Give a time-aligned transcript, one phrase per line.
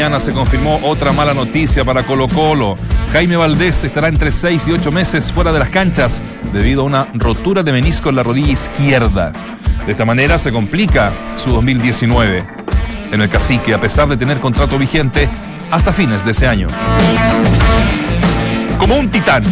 [0.00, 2.78] se confirmó otra mala noticia para Colo Colo.
[3.12, 6.22] Jaime Valdés estará entre 6 y 8 meses fuera de las canchas
[6.54, 9.30] debido a una rotura de menisco en la rodilla izquierda.
[9.84, 12.46] De esta manera se complica su 2019
[13.12, 15.28] en el cacique, a pesar de tener contrato vigente
[15.70, 16.68] hasta fines de ese año.
[18.78, 19.44] Como un titán.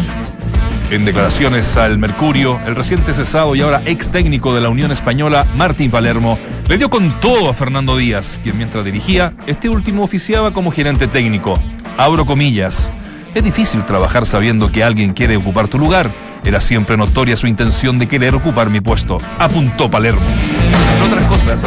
[0.91, 5.45] En declaraciones al Mercurio, el reciente cesado y ahora ex técnico de la Unión Española,
[5.55, 10.51] Martín Palermo, le dio con todo a Fernando Díaz, quien mientras dirigía, este último oficiaba
[10.51, 11.61] como gerente técnico.
[11.95, 12.91] Abro comillas.
[13.35, 16.11] Es difícil trabajar sabiendo que alguien quiere ocupar tu lugar.
[16.43, 20.25] Era siempre notoria su intención de querer ocupar mi puesto, apuntó Palermo.
[20.25, 21.65] Entre otras cosas,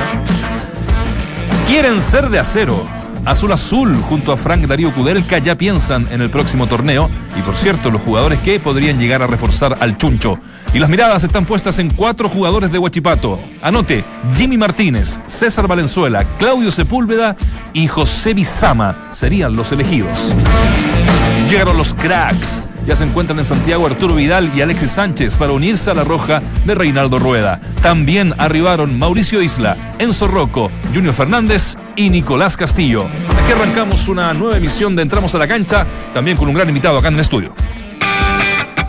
[1.69, 3.02] quieren ser de acero.
[3.25, 7.09] Azul Azul junto a Frank Darío Kudelka ya piensan en el próximo torneo
[7.39, 10.39] y por cierto los jugadores que podrían llegar a reforzar al Chuncho.
[10.75, 13.41] Y las miradas están puestas en cuatro jugadores de Huachipato.
[13.63, 14.05] Anote,
[14.35, 17.37] Jimmy Martínez, César Valenzuela, Claudio Sepúlveda
[17.73, 20.35] y José Bizama serían los elegidos.
[21.49, 22.63] Llegaron los cracks.
[22.87, 26.43] Ya se encuentran en Santiago Arturo Vidal y Alexis Sánchez para unirse a la roja
[26.67, 27.61] de Reinaldo Rueda.
[27.81, 33.07] También arribaron Mauricio Isla, Enzo Rocco, Junior Fernández y Nicolás Castillo.
[33.39, 36.99] Aquí arrancamos una nueva emisión de Entramos a la Cancha, también con un gran invitado
[36.99, 37.55] acá en el estudio.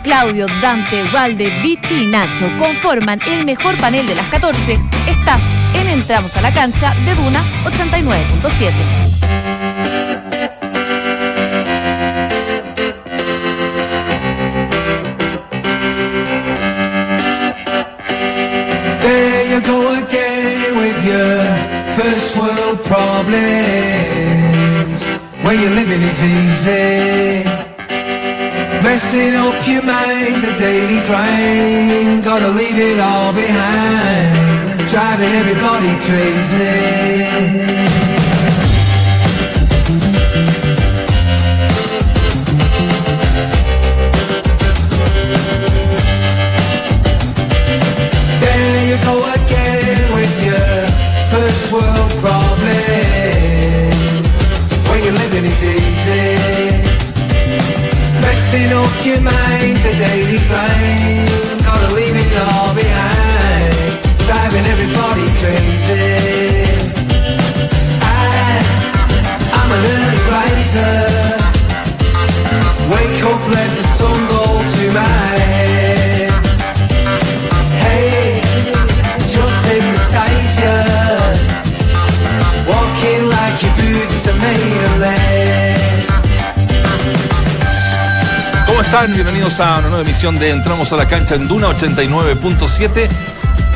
[0.02, 4.78] Claudio, Dante, Valde, Vichy y Nacho conforman el mejor panel de las 14.
[5.08, 5.42] Estás
[5.74, 8.72] en Entramos a la Cancha de Duna 89.7.
[19.00, 21.63] There you go again with your
[21.96, 23.40] first world problems.
[25.44, 27.44] When you're living is easy.
[28.82, 32.24] Messing up your mind, the daily grind.
[32.24, 34.80] Gotta leave it all behind.
[34.90, 38.13] Driving everybody crazy.
[51.74, 52.62] World problem.
[54.88, 56.26] When you're living is easy.
[58.22, 61.60] Messing up your mind, the daily grind.
[61.66, 63.74] Gotta leave it all behind.
[64.26, 66.06] Driving everybody crazy.
[69.58, 70.96] I'm an early riser.
[72.92, 74.42] Wake up, let the sun go
[74.74, 75.33] to my
[88.94, 89.12] están?
[89.14, 93.08] Bienvenidos a una nueva emisión de Entramos a la Cancha en Duna 89.7.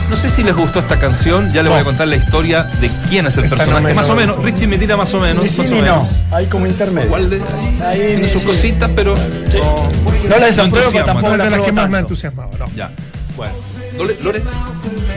[0.08, 2.88] No sé si les gustó esta canción, ya les voy a contar la historia de
[3.08, 3.82] quién es el personaje.
[3.82, 4.42] no me- más o no me menos.
[4.44, 5.42] Richie me tira más o menos.
[5.42, 5.86] Ni sí más o ni no.
[5.86, 6.20] menos.
[6.30, 7.06] Hay como intermedio.
[7.08, 7.42] Igual de,
[7.84, 8.46] Ahí tiene sus sí.
[8.46, 9.90] cositas, pero no,
[10.28, 12.14] No la desapruebo, pero tampoco la de las que más me ha tanto.
[12.14, 12.50] entusiasmado.
[12.58, 12.66] No.
[12.76, 12.90] Ya.
[13.36, 13.52] Bueno.
[13.98, 14.16] ¿Lore?
[14.22, 14.42] ¿Lore?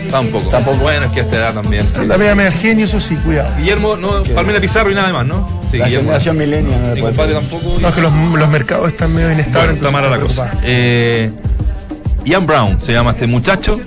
[0.10, 0.50] Tampoco.
[0.50, 0.78] Tampoco.
[0.78, 1.86] Bueno, es que a esta edad también.
[2.18, 3.50] Media media genio, eso sí, cuidado.
[3.60, 5.61] Guillermo, no, Palmera Pizarro y nada más, ¿no?
[5.72, 7.78] Sí, La generación millennial no le Mi compadre tampoco.
[7.82, 9.76] No, es que los, los mercados están medio Bueno, inestables.
[9.78, 10.52] está mala la cosa.
[10.64, 11.32] Eh,
[12.26, 13.80] Ian Brown se llama este muchacho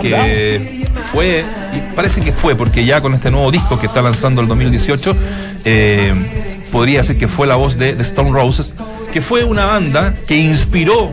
[0.00, 1.44] que fue,
[1.74, 5.14] y parece que fue, porque ya con este nuevo disco que está lanzando el 2018,
[5.66, 6.14] eh,
[6.70, 8.72] podría decir que fue la voz de, de Stone Roses,
[9.12, 11.12] que fue una banda que inspiró,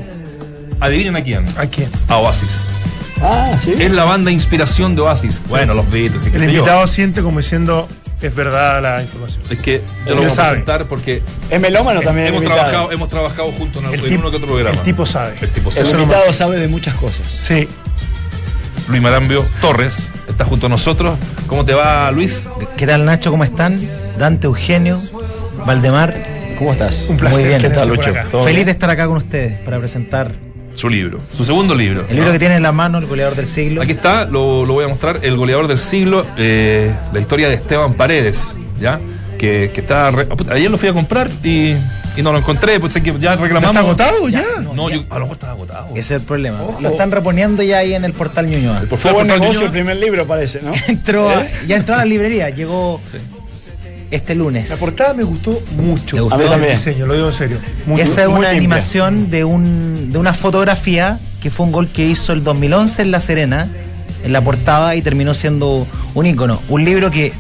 [0.80, 1.46] adivinen a quién.
[1.58, 1.90] ¿A quién?
[2.08, 2.68] a Oasis.
[3.22, 3.74] Ah, sí.
[3.78, 5.42] Es la banda inspiración de Oasis.
[5.50, 6.60] Bueno, los Beatles y qué El sé yo.
[6.60, 7.90] invitado siente como diciendo,
[8.22, 9.44] es verdad la información.
[9.50, 10.50] Es que yo lo voy a sabe.
[10.50, 12.28] presentar porque Es melómano también.
[12.28, 14.78] el hemos trabajado, hemos trabajado juntos en, El, en uno que otro programa.
[14.78, 15.34] el tipo sabe.
[15.42, 15.94] El tipo El sabe.
[15.94, 17.26] No invitado sabe de muchas cosas.
[17.44, 17.68] Sí.
[18.88, 21.18] Luis Marambio Torres está junto a nosotros.
[21.48, 22.48] ¿Cómo te va, Luis?
[22.76, 23.32] ¿Qué tal Nacho?
[23.32, 23.80] ¿Cómo están?
[24.18, 25.00] Dante, Eugenio,
[25.66, 26.14] Valdemar.
[26.58, 27.06] ¿Cómo estás?
[27.10, 27.62] Un placer Muy bien.
[27.62, 28.10] ¿Qué tal, Lucho?
[28.10, 28.26] acá.
[28.30, 28.66] ¿Todo Feliz bien?
[28.66, 30.34] de estar acá con ustedes para presentar
[30.74, 32.06] Su libro, su segundo libro.
[32.10, 33.82] el libro que tiene en la mano, El goleador del siglo.
[33.82, 37.56] Aquí está, lo, lo voy a mostrar, El goleador del siglo, eh, la historia de
[37.56, 39.00] Esteban Paredes, ¿ya?
[39.38, 40.12] Que, que está...
[40.12, 41.74] re- ah, Ayer lo fui a comprar y,
[42.18, 43.76] y no lo encontré, pues sé que ya ¿Ya reclamamos.
[43.76, 44.44] está agotado ya?
[44.74, 45.88] No, yo, a lo mejor estaba agotado.
[45.92, 46.62] Ese es el problema.
[46.62, 46.80] Ojo.
[46.82, 48.80] Lo están reponiendo ya ahí en el portal Ñuñoa.
[48.82, 50.72] Por Fue favor, buen portal negocio el primer libro, parece, ¿no?
[50.88, 51.50] Entró ¿Eh?
[51.68, 53.00] ya entró a la librería, llegó
[54.12, 54.70] este lunes.
[54.70, 56.16] La portada me gustó mucho.
[56.16, 56.36] ¿Te gustó?
[56.36, 56.72] A mí El también.
[56.74, 57.58] diseño, lo digo en serio.
[57.86, 58.58] Muy- Esa es muy una limpia.
[58.58, 63.12] animación de, un, de una fotografía que fue un gol que hizo el 2011 en
[63.12, 63.70] La Serena,
[64.24, 66.62] en la portada, y terminó siendo un ícono.
[66.68, 67.32] Un libro que,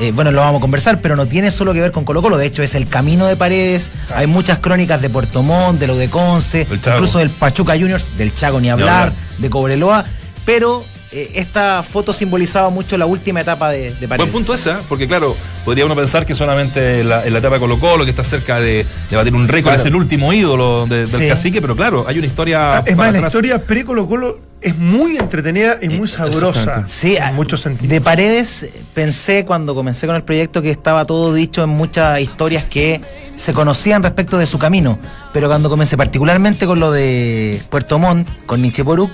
[0.00, 2.36] eh, bueno, lo vamos a conversar, pero no tiene solo que ver con Colo Colo.
[2.38, 3.90] De hecho, es el camino de Paredes.
[4.14, 8.32] Hay muchas crónicas de Puerto Montt, de lo de Conce, incluso del Pachuca Juniors, del
[8.32, 9.12] Chaco ni hablar, hablar.
[9.38, 10.04] de Cobreloa.
[10.44, 14.30] Pero eh, esta foto simbolizaba mucho la última etapa de, de Paredes.
[14.30, 14.76] Buen punto ese, ¿eh?
[14.88, 18.04] porque claro, podría uno pensar que solamente en la, en la etapa de Colo Colo,
[18.04, 19.80] que está cerca de, de batir un récord, Claro.
[19.80, 21.28] es el último ídolo de- del Sí.
[21.28, 22.78] cacique, pero claro, hay una historia.
[22.78, 26.48] Ah, Es más, la historia pre-Colo Colo es muy entretenida y muy sabrosa.
[26.48, 26.90] exactamente.
[26.90, 27.90] Sí, en a- muchos sentidos.
[27.90, 32.20] De Paredes eh, pensé cuando comencé con el proyecto que estaba todo dicho en muchas
[32.20, 33.00] historias que
[33.36, 34.98] se conocían respecto de su camino,
[35.32, 39.12] pero cuando comencé particularmente con lo de Puerto Montt, con Nietzsche Poruk,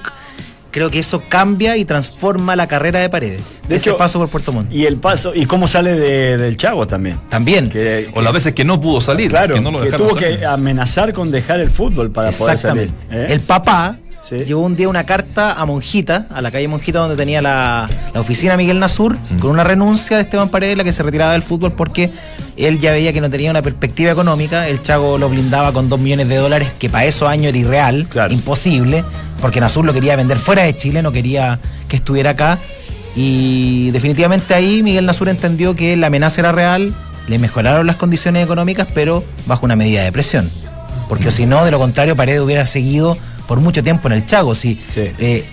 [0.75, 3.41] creo que eso cambia y transforma la carrera de Paredes.
[3.69, 4.73] De ese hecho, paso por Puerto Montt.
[4.73, 7.17] Y el paso, y cómo sale de- del Chavo también.
[7.29, 7.71] También.
[7.71, 10.19] Que, O las veces que no pudo salir, claro, que no lo que dejaron tuvo
[10.19, 10.41] salir.
[10.41, 12.91] que amenazar con dejar el fútbol para poder salir.
[13.11, 13.26] ¿eh?
[13.31, 14.37] El papá Sí.
[14.47, 18.21] llevó un día una carta a Monjita, a la calle Monjita donde tenía la, la
[18.21, 21.73] oficina Miguel Nasur, con una renuncia de Esteban Paredes, la que se retiraba del fútbol
[21.73, 22.11] porque
[22.56, 24.67] él ya veía que no tenía una perspectiva económica.
[24.67, 28.06] El Chago lo blindaba con dos millones de dólares, que para esos años era irreal,
[28.09, 28.32] Claro.
[28.32, 29.05] imposible,
[29.43, 32.59] porque Nasur lo quería vender fuera de Chile, no quería que estuviera acá.
[33.15, 36.94] Y definitivamente ahí Miguel Nasur entendió que la amenaza era real,
[37.29, 40.49] le mejoraron las condiciones económicas, pero bajo una medida de presión.
[41.09, 44.55] Porque si no, de lo contrario, Paredes hubiera seguido por mucho tiempo en el Chago.
[44.55, 45.11] Si, Sí.
[45.19, 45.44] eh,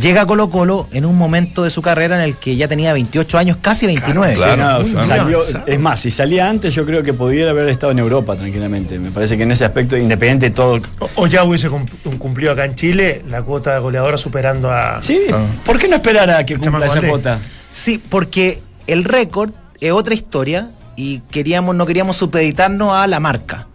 [0.00, 2.92] llega a Colo Colo en un momento de su carrera en el que ya tenía
[2.92, 4.34] 28 años, casi 29.
[4.36, 5.06] Sí, Claro, no, claro.
[5.06, 8.98] salió- es más, si salía antes, yo creo que pudiera haber estado en Europa tranquilamente.
[9.00, 10.80] Me parece que en ese aspecto, independiente de todo.
[11.00, 11.86] O, o ya hubiese cum-
[12.18, 15.02] cumplido acá en Chile la cuota de goleadora superando a.
[15.02, 15.40] Sí, Ah.
[15.64, 17.38] ¿por qué no esperar a que cumpla esa cuota?
[17.72, 23.66] Sí, porque el récord es otra historia y queríamos, no queríamos supeditarnos a la marca.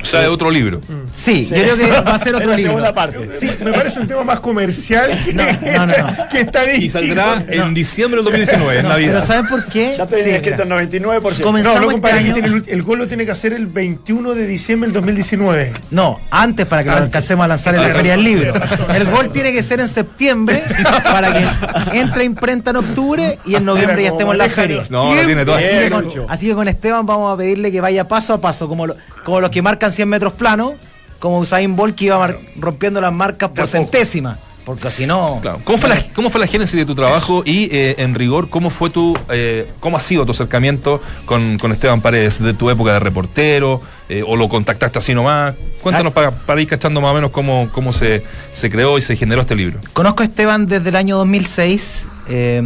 [0.00, 0.80] O sea, es otro libro.
[1.12, 2.72] Sí, yo creo que va a ser otro la libro.
[2.72, 3.28] segunda parte.
[3.38, 6.28] Sí, me parece un tema más comercial que, no, no, no.
[6.30, 6.84] que estadístico.
[6.84, 9.08] Y saldrá en diciembre del 2019, en Navidad.
[9.14, 9.94] pero ¿saben por qué?
[9.98, 10.82] Ya te Sí, escrito el mira.
[11.20, 11.42] 99%.
[11.42, 14.46] Comenzamos No, no, compadre, este año- el, gol lo tiene que hacer el 21 de
[14.46, 15.72] diciembre del 2019.
[15.90, 18.54] No, antes para que lo alcancemos a lanzar en la Tienes Feria del Libro.
[18.94, 20.62] El gol tiene que ser en septiembre
[21.04, 24.82] para que entre imprenta en octubre y en noviembre ya estemos en la feria.
[24.90, 25.56] No, no tiene todo.
[25.56, 28.68] Así que, con, así que con Esteban vamos a pedirle que vaya paso a paso,
[28.68, 30.72] como, lo- como los que marcan 100 metros planos,
[31.18, 34.38] como Usain Bolt que iba rompiendo las marcas por centésima.
[34.68, 35.38] Porque si no.
[35.40, 35.62] Claro.
[35.64, 38.68] ¿Cómo, fue la, ¿Cómo fue la génesis de tu trabajo y, eh, en rigor, cómo
[38.68, 42.92] fue tu, eh, cómo ha sido tu acercamiento con, con Esteban Paredes de tu época
[42.92, 43.80] de reportero
[44.10, 45.54] eh, o lo contactaste así nomás?
[45.80, 49.16] Cuéntanos para, para ir cachando más o menos cómo, cómo se, se creó y se
[49.16, 49.80] generó este libro.
[49.94, 52.08] Conozco a Esteban desde el año 2006.
[52.28, 52.60] eh,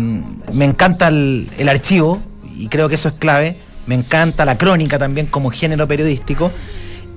[0.53, 2.21] me encanta el, el archivo
[2.57, 3.57] y creo que eso es clave.
[3.87, 6.51] Me encanta la crónica también como género periodístico.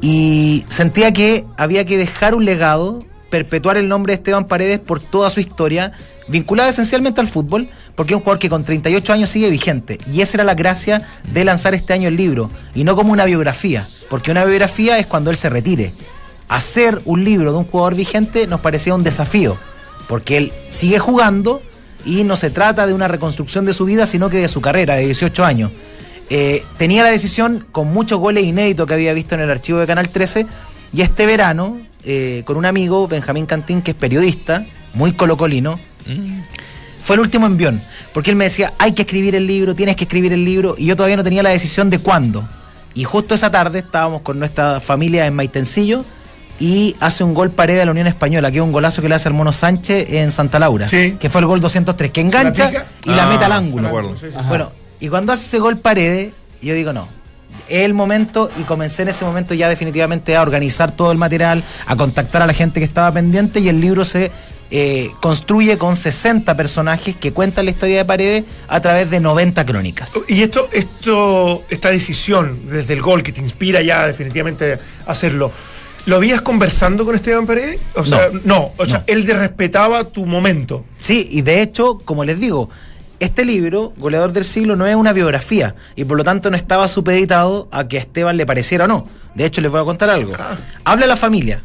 [0.02, 5.00] Y sentía que había que dejar un legado, perpetuar el nombre de Esteban Paredes por
[5.00, 5.92] toda su historia,
[6.28, 10.00] vinculada esencialmente al fútbol, porque es un jugador que con 38 años sigue vigente.
[10.12, 11.02] Y esa era la gracia
[11.32, 15.08] de lanzar este año el libro, y no como una biografía, porque una biografía es
[15.08, 15.94] cuando él se retire.
[16.48, 19.58] Hacer un libro de un jugador vigente nos parecía un desafío,
[20.08, 21.62] porque él sigue jugando
[22.06, 24.96] y no se trata de una reconstrucción de su vida, sino que de su carrera
[24.96, 25.72] de 18 años.
[26.30, 29.86] Eh, tenía la decisión con muchos goles inéditos que había visto en el archivo de
[29.88, 30.46] Canal 13
[30.94, 35.80] y este verano, eh, con un amigo, Benjamín Cantín, que es periodista, muy colocolino,
[37.04, 37.80] fue el último envión,
[38.14, 40.86] porque él me decía, hay que escribir el libro, tienes que escribir el libro, y
[40.86, 42.48] yo todavía no tenía la decisión de cuándo.
[42.96, 46.06] Y justo esa tarde estábamos con nuestra familia en Maitencillo
[46.60, 49.16] y hace un gol pared de la Unión Española, que es un golazo que le
[49.16, 51.18] hace al Mono Sánchez en Santa Laura, Sí.
[51.20, 52.72] que fue el gol 203, que engancha
[53.04, 53.82] y la Ah, mete al ángulo.
[53.84, 54.16] me acuerdo.
[54.18, 54.46] Sí, sí, sí.
[54.48, 56.32] Bueno, y cuando hace ese gol paredes,
[56.62, 57.08] yo digo no.
[57.70, 61.64] Es el momento y comencé en ese momento ya definitivamente a organizar todo el material,
[61.86, 64.32] a contactar a la gente que estaba pendiente y el libro se
[64.72, 69.66] eh, construye con 60 personajes que cuentan la historia de Paredes a través de 90
[69.66, 70.14] crónicas.
[70.28, 75.52] Y esto, esto, esta decisión desde el gol que te inspira ya definitivamente a hacerlo,
[76.08, 77.80] ¿lo habías conversando con Esteban Paredes?
[77.94, 79.04] O sea, no, o sea, no.
[79.08, 80.84] él de respetaba tu momento.
[80.98, 82.70] Sí, y de hecho, como les digo,
[83.20, 86.88] este libro, Goleador del Siglo, no es una biografía y por lo tanto no estaba
[86.88, 89.08] supeditado a que a Esteban le pareciera o no.
[89.36, 90.34] De hecho, les voy a contar algo.
[90.84, 91.64] Habla la familia,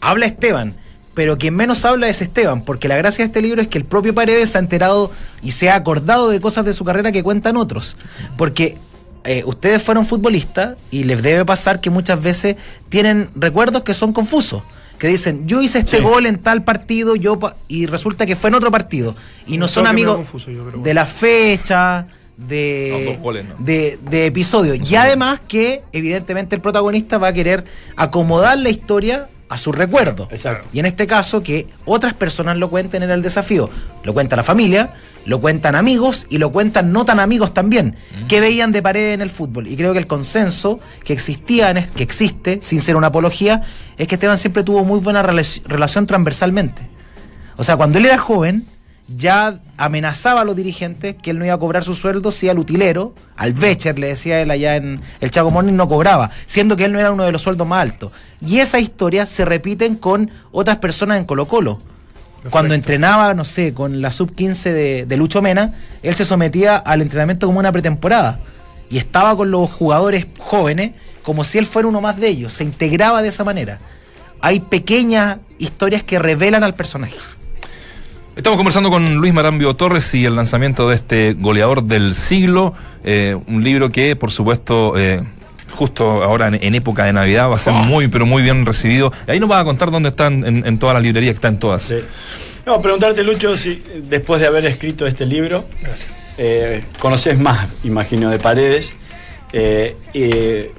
[0.00, 0.74] habla Esteban,
[1.14, 3.84] pero quien menos habla es Esteban, porque la gracia de este libro es que el
[3.84, 5.10] propio Paredes se ha enterado
[5.42, 7.96] y se ha acordado de cosas de su carrera que cuentan otros.
[8.38, 8.78] Porque
[9.24, 12.56] eh, ustedes fueron futbolistas y les debe pasar que muchas veces
[12.88, 14.62] tienen recuerdos que son confusos.
[15.02, 16.02] Que dicen, yo hice este Sí.
[16.04, 19.16] gol en tal partido, yo pa- y resulta que fue en otro partido.
[19.48, 22.06] Y no son amigos confuso, yo de la fecha,
[22.36, 23.56] de, goles, no.
[23.58, 24.88] de, de episodios.
[24.88, 27.64] Y además que, evidentemente, el protagonista va a querer
[27.96, 30.28] acomodar la historia a su recuerdo.
[30.30, 30.68] Exacto.
[30.72, 33.68] Y en este caso, que otras personas lo cuenten era el desafío.
[34.04, 34.92] Lo cuenta la familia,
[35.24, 37.96] lo cuentan amigos y lo cuentan no tan amigos también,
[38.28, 39.66] que veían de pared en el fútbol.
[39.68, 43.62] Y creo que el consenso que existía, en que existe, sin ser una apología,
[43.98, 46.82] es que Esteban siempre tuvo muy buena relac- relación transversalmente.
[47.56, 48.66] O sea, cuando él era joven,
[49.14, 52.58] ya amenazaba a los dirigentes que él no iba a cobrar su sueldo si al
[52.58, 56.86] utilero, al Becher, le decía él allá en el Chaco Morning, no cobraba, siendo que
[56.86, 58.12] él no era uno de los sueldos más altos.
[58.40, 61.80] Y esa historia se repiten con otras personas en Colo Colo.
[62.50, 67.00] Cuando entrenaba, no sé, con la sub-15 de, de Lucho Mena, él se sometía al
[67.02, 68.40] entrenamiento como una pretemporada.
[68.90, 72.52] Y estaba con los jugadores jóvenes como si él fuera uno más de ellos.
[72.52, 73.78] Se integraba de esa manera.
[74.40, 77.16] Hay pequeñas historias que revelan al personaje.
[78.34, 82.72] Estamos conversando con Luis Marambio Torres y el lanzamiento de este goleador del siglo,
[83.04, 85.22] eh, un libro que, por supuesto, eh,
[85.82, 89.12] justo ahora en, en época de Navidad va a ser muy, pero muy bien recibido.
[89.26, 91.82] Ahí nos vas a contar dónde están en, en todas las librerías, que están todas.
[91.82, 91.96] Sí.
[92.64, 95.64] No, preguntarte, Lucho, si después de haber escrito este libro,
[96.38, 98.92] eh, conoces más, imagino, de Paredes.
[99.52, 100.70] eh, eh,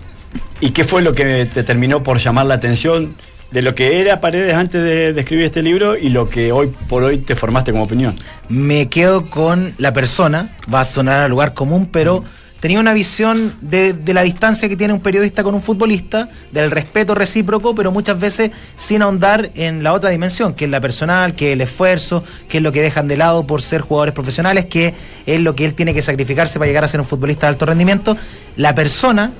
[0.61, 3.17] ¿Y qué fue lo que te terminó por llamar la atención
[3.51, 6.71] de lo que era Paredes antes de, de escribir este libro y lo que hoy
[6.87, 8.15] por hoy te formaste como opinión?
[8.47, 12.23] me quedo con la persona, va a sonar a lugar común, pero
[12.63, 17.13] tenía una visión de, la distancia que tiene un periodista con un futbolista, del respeto
[17.13, 21.49] recíproco, pero muchas veces sin ahondar en la otra dimensión, que es la personal, que
[21.49, 24.93] es el esfuerzo, que es lo que dejan de lado por ser jugadores profesionales, que
[25.25, 27.65] es lo que él tiene que sacrificarse para llegar a ser un futbolista de alto
[27.65, 28.15] rendimiento.
[28.55, 29.33] La persona,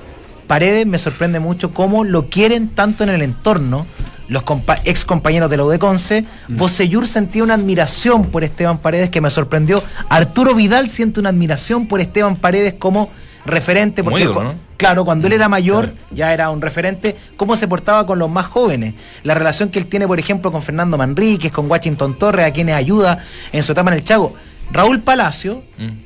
[0.46, 3.86] Paredes, me sorprende mucho cómo lo quieren tanto en el entorno
[4.28, 9.20] los compa- ex compañeros de la UDECONCE, Bocellur sentía una admiración por Esteban Paredes que
[9.20, 9.82] me sorprendió.
[10.08, 13.10] Arturo Vidal siente una admiración por Esteban Paredes como
[13.44, 14.02] referente.
[14.02, 14.54] Porque cu- ¿no?
[14.76, 18.46] Claro, cuando él era mayor, ya era un referente, cómo se portaba con los más
[18.46, 18.94] jóvenes.
[19.22, 22.74] La relación que él tiene, por ejemplo, con Fernando Manríquez, con Washington Torres, a quienes
[22.74, 23.18] ayuda
[23.52, 24.34] en su etapa en el Chago.
[24.72, 25.62] Raúl Palacio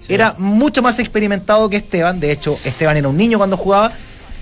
[0.08, 2.20] era mucho más experimentado que Esteban.
[2.20, 3.92] De hecho, Esteban era un niño cuando jugaba.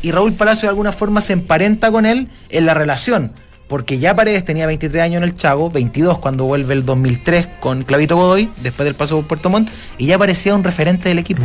[0.03, 3.33] Y Raúl Palacio de alguna forma se emparenta con él en la relación.
[3.69, 7.83] Porque ya Paredes tenía 23 años en el Chago, 22 cuando vuelve el 2003 con
[7.83, 9.69] Clavito Godoy, después del paso por Puerto Montt,
[9.99, 11.43] y ya parecía un referente del equipo.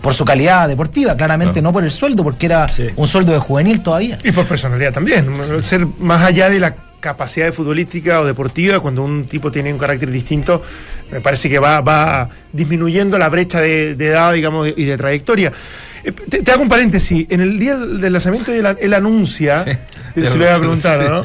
[0.00, 2.88] Por su calidad deportiva, claramente, no por el sueldo, porque era Sí.
[2.96, 4.18] un sueldo de juvenil todavía.
[4.24, 5.30] Y por personalidad también.
[5.60, 9.78] Ser más allá de la capacidad de futbolística o deportiva, cuando un tipo tiene un
[9.78, 10.62] carácter distinto,
[11.10, 15.52] me parece que va, va disminuyendo la brecha de, de edad, digamos, y de trayectoria.
[16.04, 17.26] Eh, Te, te hago un paréntesis.
[17.30, 19.64] En el día del lanzamiento, él, él anuncia,
[20.14, 20.24] Sí.
[20.26, 21.08] se lo iba a preguntar, Sí.
[21.08, 21.24] ¿no?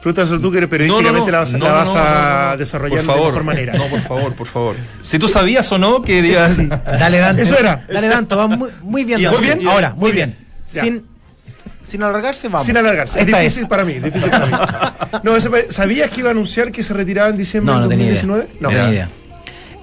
[0.00, 2.56] Pregúntaselo tú que eres periodísticamente la vas, la no, vas no, a no, no, no.
[2.58, 3.72] desarrollar Por favor, de mejor manera.
[3.72, 4.76] No, por favor, por favor.
[5.02, 6.22] Si tú sabías o no que.
[6.54, 6.66] Sí.
[6.66, 7.42] Dale, Dante.
[7.42, 7.86] Eso era.
[7.90, 9.20] Dale, Dante, va muy, muy bien.
[9.20, 9.38] ¿Y Dante.
[9.38, 9.66] muy bien?
[9.68, 10.36] Ahora, muy bien.
[10.62, 11.06] Sin,
[11.84, 12.66] sin alargarse, vamos.
[12.66, 13.18] Sin alargarse.
[13.18, 13.68] Es difícil es.
[13.68, 14.52] para mí, difícil para mí.
[15.22, 15.32] No,
[15.70, 17.96] ¿Sabías que iba a anunciar que se retiraba en diciembre No, no idea.
[17.96, 18.48] 2019?
[18.60, 18.76] No Ya.
[18.76, 19.08] tenía idea.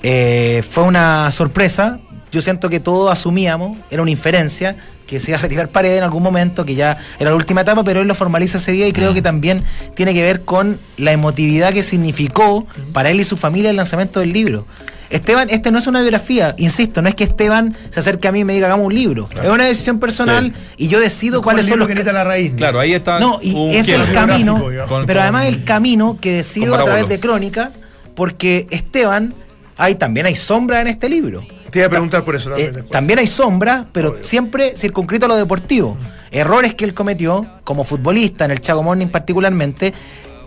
[0.03, 1.99] Eh, fue una sorpresa.
[2.31, 6.03] Yo siento que todos asumíamos, era una inferencia, que se iba a retirar Paredes en
[6.05, 8.93] algún momento, que ya era la última etapa, pero él lo formaliza ese día y
[8.93, 9.63] creo que también
[9.95, 14.21] tiene que ver con la emotividad que significó para él y su familia el lanzamiento
[14.21, 14.65] del libro.
[15.09, 18.39] Esteban, este no es una biografía, insisto, no es que Esteban se acerque a mí
[18.39, 19.27] y me diga hagamos un libro.
[19.43, 22.53] Es una decisión personal y yo decido cuáles son los que necesita la raíz.
[22.55, 23.19] Claro, ahí está.
[23.19, 24.53] no, y un es el camino.
[24.87, 27.71] Con- pero con- además el camino que decido a través de Crónica,
[28.15, 29.33] porque Esteban,
[29.77, 31.45] hay, también hay sombra en este libro.
[31.71, 32.85] Te iba a preguntar por eso Eh, también.
[32.87, 34.23] también hay sombra, pero Obvio.
[34.23, 35.97] siempre circunscrito a lo deportivo.
[36.31, 39.93] Errores que él cometió como futbolista, en el Chago Morning particularmente.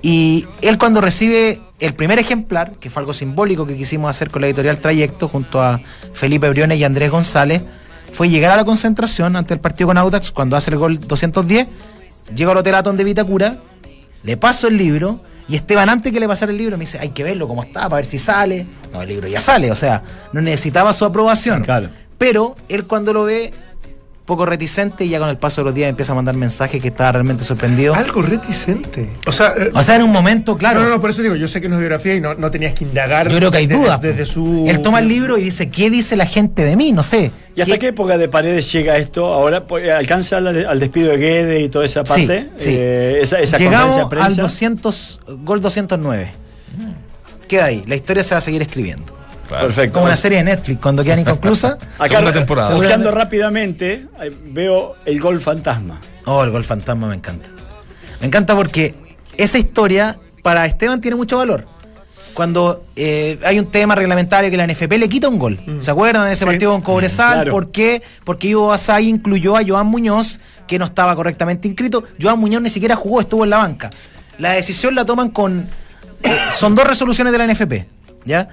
[0.03, 4.43] Y él cuando recibe el primer ejemplar, que fue algo simbólico que quisimos hacer con
[4.43, 5.81] la editorial Trayecto, junto a
[6.13, 7.63] Felipe Briones y Andrés González,
[8.13, 11.69] fue llegar a la concentración ante el partido con Audax cuando hace el gol 210.
[12.37, 13.57] Llego al Hotel Atón de Vitacura,
[14.23, 17.11] le paso el libro y Esteban antes que le pasara el libro me dice, hay
[17.11, 18.67] que verlo cómo está para ver si sale.
[18.93, 21.63] No, el libro ya sale, o sea, no necesitaba su aprobación.
[21.63, 21.91] Claro.
[22.17, 23.53] Pero él cuando lo ve,
[24.25, 26.89] poco reticente y ya con el paso de los días empieza a mandar mensajes que
[26.89, 27.95] estaba realmente sorprendido.
[27.95, 29.11] Algo reticente.
[29.27, 30.81] O sea, eh, O sea, en un momento, claro.
[30.81, 32.51] no, no, no, por eso digo, yo sé que no es biografía y no, no
[32.51, 33.29] tenías que indagar.
[33.29, 34.01] Yo creo que hay desde- dudas.
[34.01, 34.65] Desde, su.
[34.67, 36.93] Él toma el libro y dice, ¿qué dice la gente de mí?
[36.93, 37.31] No sé.
[37.55, 39.27] ¿Y hasta qué época de Paredes llega esto?
[39.27, 42.49] Ahora pues, alcanza al, al despido de Guede y toda esa parte.
[42.57, 42.71] sí.
[42.73, 44.41] Eh, esa esa Llegamos al prensa.
[44.43, 46.33] 200, gol 209.
[47.47, 47.83] Queda ahí.
[47.87, 49.05] La historia se va a seguir escribiendo.
[49.55, 49.67] Claro.
[49.69, 49.93] Perfecto.
[49.95, 51.79] Como una serie de Netflix, cuando quedan inconclusa.
[51.99, 52.75] Acá, Segunda temporada.
[52.75, 56.01] Buscando rápidamente, eh, veo el gol fantasma.
[56.27, 57.49] Oh, el gol fantasma me encanta.
[58.21, 58.95] Me encanta porque
[59.37, 61.67] esa historia para Esteban tiene mucho valor.
[62.33, 65.61] Cuando eh, hay un tema reglamentario que la NFP le quita un gol.
[65.79, 66.47] ¿Se acuerdan de ese Sí.
[66.47, 67.35] partido con Cobresal?
[67.35, 67.53] Claro.
[67.53, 68.03] ¿Por qué?
[68.25, 72.03] Porque Ivo Basay incluyó a Joan Muñoz, que no estaba correctamente inscrito.
[72.21, 73.91] Joan Muñoz ni siquiera jugó, estuvo en la banca.
[74.39, 75.69] La decisión la toman con.
[76.25, 77.87] eh, son dos resoluciones de la NFP,
[78.25, 78.49] ¿ya?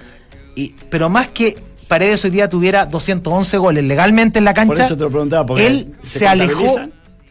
[0.54, 1.56] Y, pero más que
[1.88, 5.44] Paredes hoy día tuviera 211 goles legalmente en la cancha, Por eso te lo preguntaba,
[5.46, 6.78] porque él ¿se se, alejó.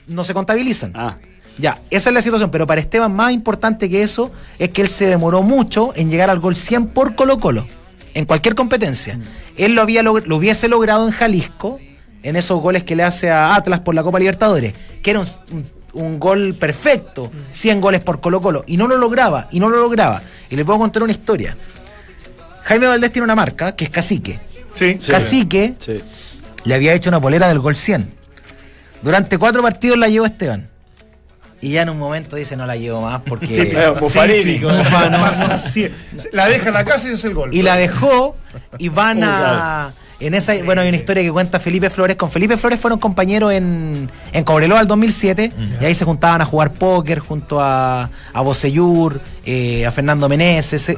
[0.07, 0.91] No se contabilizan.
[0.95, 1.17] Ah.
[1.57, 4.87] Ya, esa es la situación, pero para Esteban más importante que eso es que él
[4.87, 7.65] se demoró mucho en llegar al gol 100 por Colo Colo.
[8.13, 9.17] en cualquier competencia.
[9.57, 11.79] Él lo, había log- lo hubiese logrado en Jalisco,
[12.23, 15.25] en esos goles que le hace a Atlas por la Copa Libertadores, que era un,
[15.51, 19.69] un- un gol perfecto, 100 goles por Colo Colo, y no lo lograba, y no
[19.69, 20.21] lo lograba.
[20.49, 21.57] Y les puedo contar una historia.
[22.63, 24.39] Jaime Valdés tiene una marca, que es Cacique.
[24.73, 24.97] Sí.
[25.09, 26.01] Cacique Sí.
[26.63, 28.09] le había hecho una polera del gol 100.
[29.01, 30.69] Durante cuatro partidos la llevó Esteban.
[31.63, 33.77] Y ya en un momento dice no la llevo más porque...
[33.99, 34.59] Buffarini.
[36.31, 37.53] La deja en la casa y es el gol.
[37.53, 38.35] y la dejó
[38.77, 39.93] y van a...
[40.19, 42.15] En esa, bueno, hay una historia que cuenta Felipe Flores.
[42.15, 45.51] Con Felipe Flores fueron compañeros en, en Cobreloa el 2007
[45.81, 50.89] y ahí se juntaban a jugar póker junto a, a Bocellur, eh, a Fernando Meneses.
[50.89, 50.97] eh,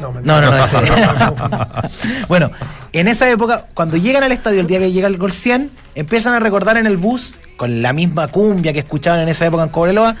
[0.00, 0.76] No, No, no, no, ese.
[2.28, 2.50] bueno,
[2.92, 6.34] en esa época, cuando llegan al estadio el día que llega el gol 100, empiezan
[6.34, 9.68] a recordar en el bus, con la misma cumbia que escuchaban en esa época en
[9.70, 10.16] Cobreloa,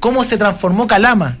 [0.00, 1.38] cómo se transformó Calama,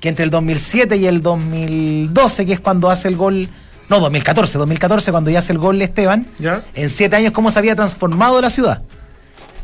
[0.00, 3.48] que entre el 2007 y el 2012, que es cuando hace el gol,
[3.88, 6.62] no, 2014, 2014, cuando ya hace el gol Esteban, ¿Ya?
[6.74, 8.82] en siete años cómo se había transformado la ciudad.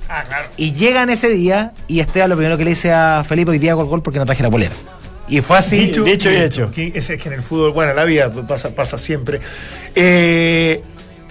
[0.08, 0.48] Ah, claro.
[0.56, 3.72] Y llegan ese día y Esteban lo primero que le dice a Felipe, hoy día
[3.72, 4.74] hago el gol porque no traje la polera.
[5.30, 5.86] Y fue así.
[5.86, 6.70] Dicho- y hecho.
[6.70, 9.40] Que, es, es que en el fútbol, bueno, la vida pasa, pasa siempre.
[9.94, 10.82] Eh,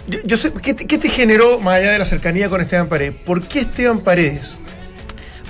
[0.07, 2.87] yo, yo sé, ¿qué, te- qué te generó, más allá de la cercanía con Esteban
[2.87, 3.13] Paredes?
[3.25, 4.59] ¿Por qué Esteban Paredes?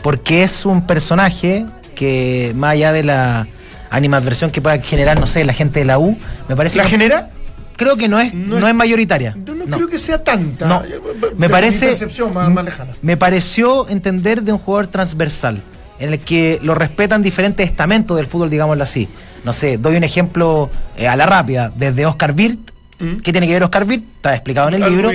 [0.02, 3.48] porque es un personaje que más allá de la
[3.90, 6.90] animadversión que pueda generar, no sé, la gente de la U, me parece ¿La que
[6.92, 7.30] genera?
[7.76, 9.36] creo que no es No no, es- mayoritaria.
[9.46, 9.76] Yo no, No.
[9.76, 10.68] creo que sea tanta.
[10.68, 10.86] No.
[10.86, 11.02] Yo-
[11.38, 12.94] Me parece Mi más, más lejana.
[13.02, 15.62] me pareció entender de un jugador transversal
[16.00, 19.08] en el que lo respetan diferentes estamentos del fútbol, digámoslo así.
[19.44, 23.18] No sé, doy un ejemplo eh, a la rápida, desde Oscar Wirth, ¿Mm?
[23.18, 24.04] ¿qué tiene que ver Oscar Wirth?
[24.18, 25.12] Está explicado en el libro.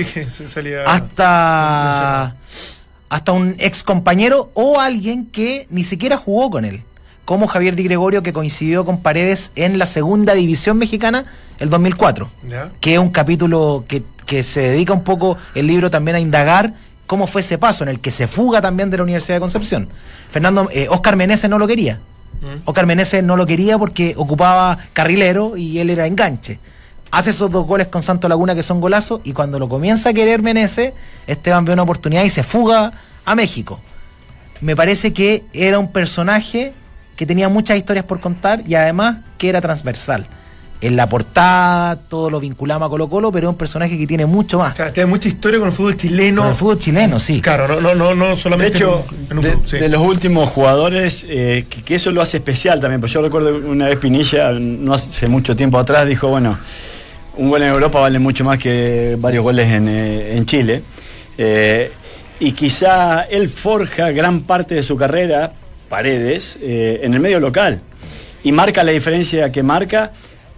[0.47, 2.35] salía- hasta,
[3.09, 6.83] hasta un ex compañero o alguien que ni siquiera jugó con él,
[7.25, 11.25] como Javier Di Gregorio que coincidió con Paredes en la segunda división mexicana
[11.59, 12.71] el 2004, ¿Ya?
[12.81, 16.73] que es un capítulo que, que se dedica un poco el libro también a indagar
[17.07, 19.89] cómo fue ese paso en el que se fuga también de la Universidad de Concepción.
[20.29, 21.99] Fernando, eh, Oscar Meneses no lo quería.
[22.41, 22.61] Mm.
[22.65, 26.59] Oscar Meneses no lo quería porque ocupaba carrilero y él era enganche.
[27.11, 30.13] Hace esos dos goles con Santo Laguna que son golazos y cuando lo comienza a
[30.13, 30.93] querer Meneses,
[31.27, 32.91] Esteban ve una oportunidad y se fuga
[33.23, 33.79] a México.
[34.61, 36.73] Me parece que era un personaje
[37.15, 40.27] que tenía muchas historias por contar y además que era transversal.
[40.81, 44.25] En la portada todo lo vinculaba a Colo Colo, pero es un personaje que tiene
[44.25, 44.73] mucho más.
[44.73, 46.41] Claro, tiene mucha historia con el fútbol chileno.
[46.41, 47.41] Con el fútbol chileno, sí.
[47.41, 49.77] Claro, no, no, no, no De solamente hecho, en, en un de, sí.
[49.77, 52.99] de los últimos jugadores, eh, que, que eso lo hace especial también.
[52.99, 56.57] Pues yo recuerdo una vez Pinilla, no hace mucho tiempo atrás, dijo, bueno,
[57.37, 60.83] un gol en Europa vale mucho más que varios goles en, eh, en Chile.
[61.37, 61.91] Eh,
[62.39, 65.53] y quizá él forja gran parte de su carrera,
[65.87, 67.79] Paredes, eh, en el medio local.
[68.43, 70.11] Y marca la diferencia que marca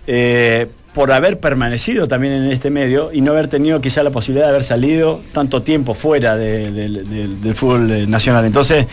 [0.07, 4.45] eh, por haber permanecido también en este medio y no haber tenido quizá la posibilidad
[4.47, 8.45] de haber salido tanto tiempo fuera de- de- de- del fútbol eh, nacional.
[8.45, 8.87] Entonces,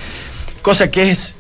[0.61, 1.35] cosa que es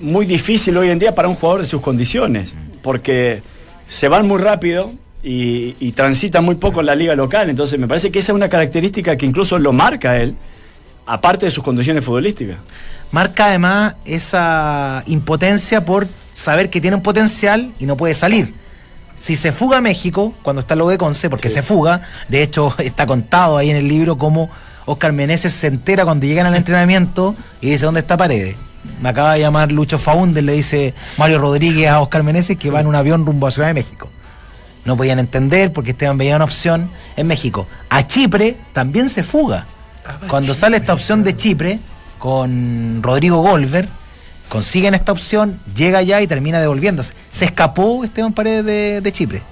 [0.00, 3.42] muy difícil hoy en día para un jugador de sus condiciones, porque
[3.86, 7.50] se van muy rápido y, y transitan muy poco en la liga local.
[7.50, 10.36] Entonces, me parece que esa es una característica que incluso lo marca él,
[11.06, 12.56] aparte de sus condiciones futbolísticas.
[13.10, 18.54] marca además esa impotencia por saber que tiene un potencial y no puede salir.
[19.16, 22.74] Si se fuga a México, cuando está lo de Conce, porque se fuga, de hecho
[22.78, 24.50] está contado ahí en el libro cómo
[24.84, 28.56] Oscar Meneses se entera cuando llegan al entrenamiento y dice, ¿dónde está Paredes?
[29.00, 32.80] Me acaba de llamar Lucho Faúndez, le dice Mario Rodríguez a Oscar Meneses que va
[32.80, 34.10] en un avión rumbo a Ciudad de México.
[34.84, 37.66] No podían entender porque Esteban veía una opción en México.
[37.90, 39.66] A Chipre también se fuga.
[40.28, 41.80] Cuando sale esta opción de Chipre
[42.18, 43.88] con Rodrigo Golver,
[44.48, 47.14] consiguen esta opción, llega allá y termina devolviéndose.
[47.30, 49.42] Se escapó Esteban Paredes de, de Chipre.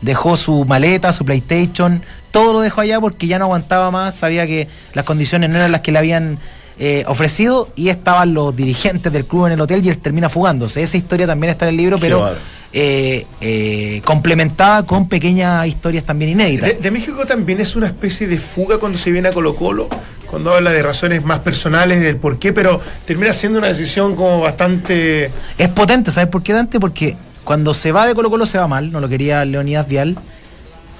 [0.00, 2.02] Dejó su maleta, su PlayStation,
[2.32, 5.70] todo lo dejó allá porque ya no aguantaba más, sabía que las condiciones no eran
[5.70, 6.38] las que le habían
[6.78, 10.82] eh, ofrecido y estaban los dirigentes del club en el hotel y él termina fugándose.
[10.82, 12.34] Esa historia también está en el libro, pero.
[12.72, 16.68] Eh, eh, complementada con pequeñas historias también inéditas.
[16.68, 19.88] De, de México también es una especie de fuga cuando se viene a Colo Colo,
[20.26, 24.40] cuando habla de razones más personales del por qué, pero termina siendo una decisión como
[24.40, 25.30] bastante...
[25.58, 26.80] Es potente, ¿sabes por qué, Dante?
[26.80, 30.16] Porque cuando se va de Colo Colo se va mal, no lo quería Leonidas Vial.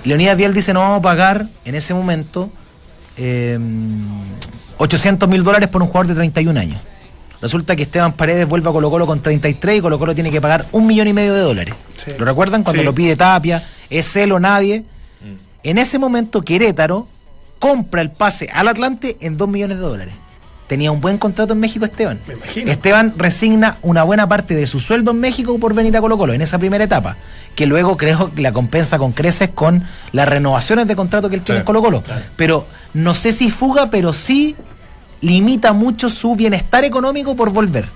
[0.05, 2.51] Leonidas Vial dice, no vamos a pagar en ese momento
[3.17, 3.59] eh,
[4.77, 6.81] 800 mil dólares por un jugador de 31 años.
[7.43, 10.41] Resulta que Esteban Paredes vuelve a Colo Colo con 33 y Colo Colo tiene que
[10.41, 11.75] pagar un millón y medio de dólares.
[11.97, 12.13] Sí.
[12.17, 12.63] ¿Lo recuerdan?
[12.63, 12.87] Cuando Sí.
[12.87, 14.85] lo pide Tapia, es él o nadie.
[15.65, 17.07] En ese momento Querétaro
[17.59, 20.15] compra el pase al Atlante en 2 millones de dólares.
[20.69, 22.19] tenía un buen contrato en México Esteban.
[22.27, 22.71] Me imagino.
[22.71, 26.33] Esteban resigna una buena parte de su sueldo en México por venir a Colo Colo
[26.33, 27.19] en esa primera etapa,
[27.55, 31.43] que luego creo que la compensa con creces con las renovaciones de contrato que él
[31.43, 32.03] tiene Sí, en Colo Colo.
[32.37, 34.57] Pero no sé si fuga, pero sí
[35.23, 37.87] limita mucho su bienestar económico por volver.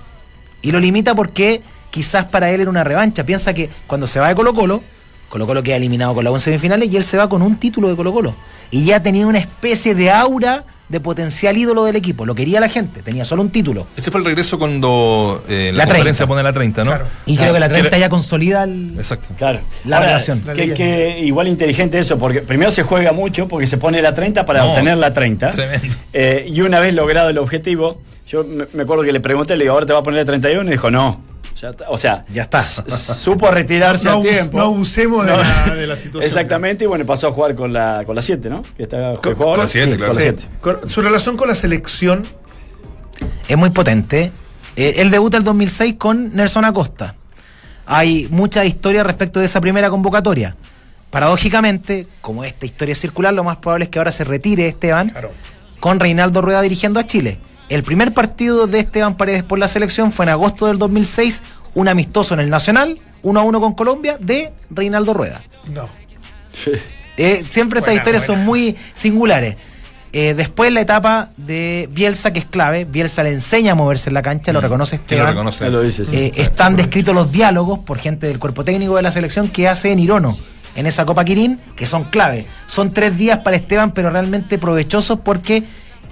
[0.63, 1.61] Y lo limita porque
[1.91, 3.25] quizás para él era una revancha.
[3.25, 4.81] Piensa que cuando se va de Colo Colo,
[5.29, 7.89] Colo Colo queda eliminado con la 11 semifinales y él se va con un título
[7.89, 8.35] de Colo Colo.
[8.71, 12.25] Y ya tenía una especie de aura de potencial ídolo del equipo.
[12.25, 13.87] Lo quería la gente, tenía solo un título.
[13.97, 16.27] Ese fue el regreso cuando eh, la, La conferencia 30.
[16.27, 16.91] pone la 30, ¿no?
[16.91, 17.05] Claro.
[17.25, 18.93] Y Claro, creo que la que 30 era- ya consolida el...
[18.97, 19.27] Exacto.
[19.37, 19.59] Claro.
[19.85, 20.43] La relación.
[20.45, 24.13] La Que, que igual inteligente eso, porque primero se juega mucho porque se pone la
[24.13, 25.49] 30 para No, obtener la 30.
[25.49, 25.95] tremendo.
[26.13, 29.65] Eh, y una vez logrado el objetivo, yo me, me acuerdo que le pregunté, le
[29.65, 31.21] digo, ahora te va a poner la 31 y dijo, no.
[31.61, 31.85] Ya está.
[31.89, 32.61] O sea, Ya está.
[32.61, 34.57] supo retirarse no, a tiempo.
[34.57, 35.37] no abusemos de, No.
[35.39, 36.23] la, de la situación.
[36.23, 38.61] Exactamente, y bueno, pasó a jugar con la, con la 7, ¿no?
[38.75, 40.13] Que está Con- con la siete, Sí, claro.
[40.13, 40.37] con la Sí.
[40.39, 40.55] 7.
[40.61, 42.23] Con- su relación con la selección,
[43.47, 44.31] es muy potente.
[44.75, 47.15] Eh, él debuta el 2006 con Nelson Acosta.
[47.87, 50.55] Hay mucha historia respecto de esa primera convocatoria.
[51.09, 55.09] Paradójicamente, como esta historia es circular, lo más probable es que ahora se retire Esteban
[55.09, 55.31] claro.
[55.79, 57.39] con Reinaldo Rueda dirigiendo a Chile.
[57.69, 61.43] El primer partido de Esteban Paredes por la selección fue en agosto del 2006,
[61.75, 65.41] un amistoso en el Nacional, 1 a 1 con Colombia, de Reinaldo Rueda.
[65.73, 65.87] No.
[67.17, 68.41] Eh, siempre estas Buena, historias buena.
[68.41, 69.55] son muy singulares.
[70.13, 74.13] Eh, después la etapa de Bielsa, que es clave, Bielsa le enseña a moverse en
[74.13, 75.01] la cancha, lo reconoce Mm.
[75.05, 75.33] ¿Quién lo Esteban.
[75.35, 75.63] reconoce?
[75.65, 76.15] Ya lo dice, sí.
[76.15, 79.67] Eh, Sí, están descritos los diálogos por gente del cuerpo técnico de la selección que
[79.67, 80.37] hace en Irono
[80.75, 82.45] en esa Copa Quirín, que son clave.
[82.67, 85.63] Son tres días para Esteban, pero realmente provechosos porque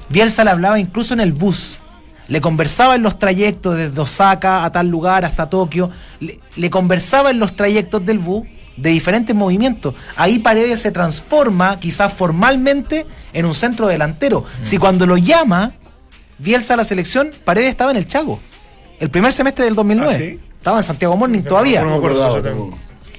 [0.10, 1.80] Bielsa le hablaba incluso en el bus.
[2.28, 5.92] Le conversaba en los trayectos desde Osaka a tal lugar hasta Tokio.
[6.20, 9.94] Le, le conversaba en los trayectos del bus de diferentes movimientos.
[10.16, 14.46] Ahí Paredes se transforma, quizás formalmente, en un centro delantero.
[14.62, 15.72] Si cuando lo llama
[16.38, 18.40] Bielsa a la selección, Paredes estaba en el Chago.
[19.00, 20.14] El primer semestre del 2009.
[20.14, 20.40] ¿Ah, sí?
[20.58, 21.84] Estaba en Santiago Morning todavía.
[21.84, 22.70] No me acuerdo de eso.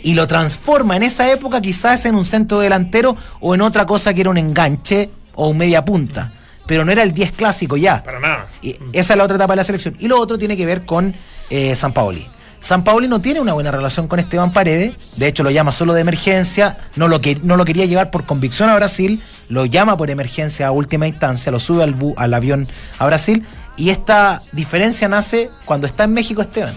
[0.03, 4.13] Y lo transforma en esa época quizás en un centro delantero o en otra cosa
[4.15, 6.33] que era un enganche o un media punta.
[6.67, 8.03] Pero no era el 10 clásico ya.
[8.03, 8.47] Para nada.
[8.63, 9.97] Y esa es la otra etapa de la selección.
[10.01, 11.15] Y lo otro tiene que ver con
[11.51, 12.27] eh, San Paoli.
[12.59, 15.95] San Paoli no tiene una buena relación con Esteban Paredes, de hecho lo llama solo
[15.95, 19.97] de emergencia, no lo, que, no lo quería llevar por convicción a Brasil, lo llama
[19.97, 22.67] por emergencia a última instancia, lo sube al, bu- al avión
[22.99, 23.45] a Brasil,
[23.77, 26.77] y esta diferencia nace cuando está en México Esteban.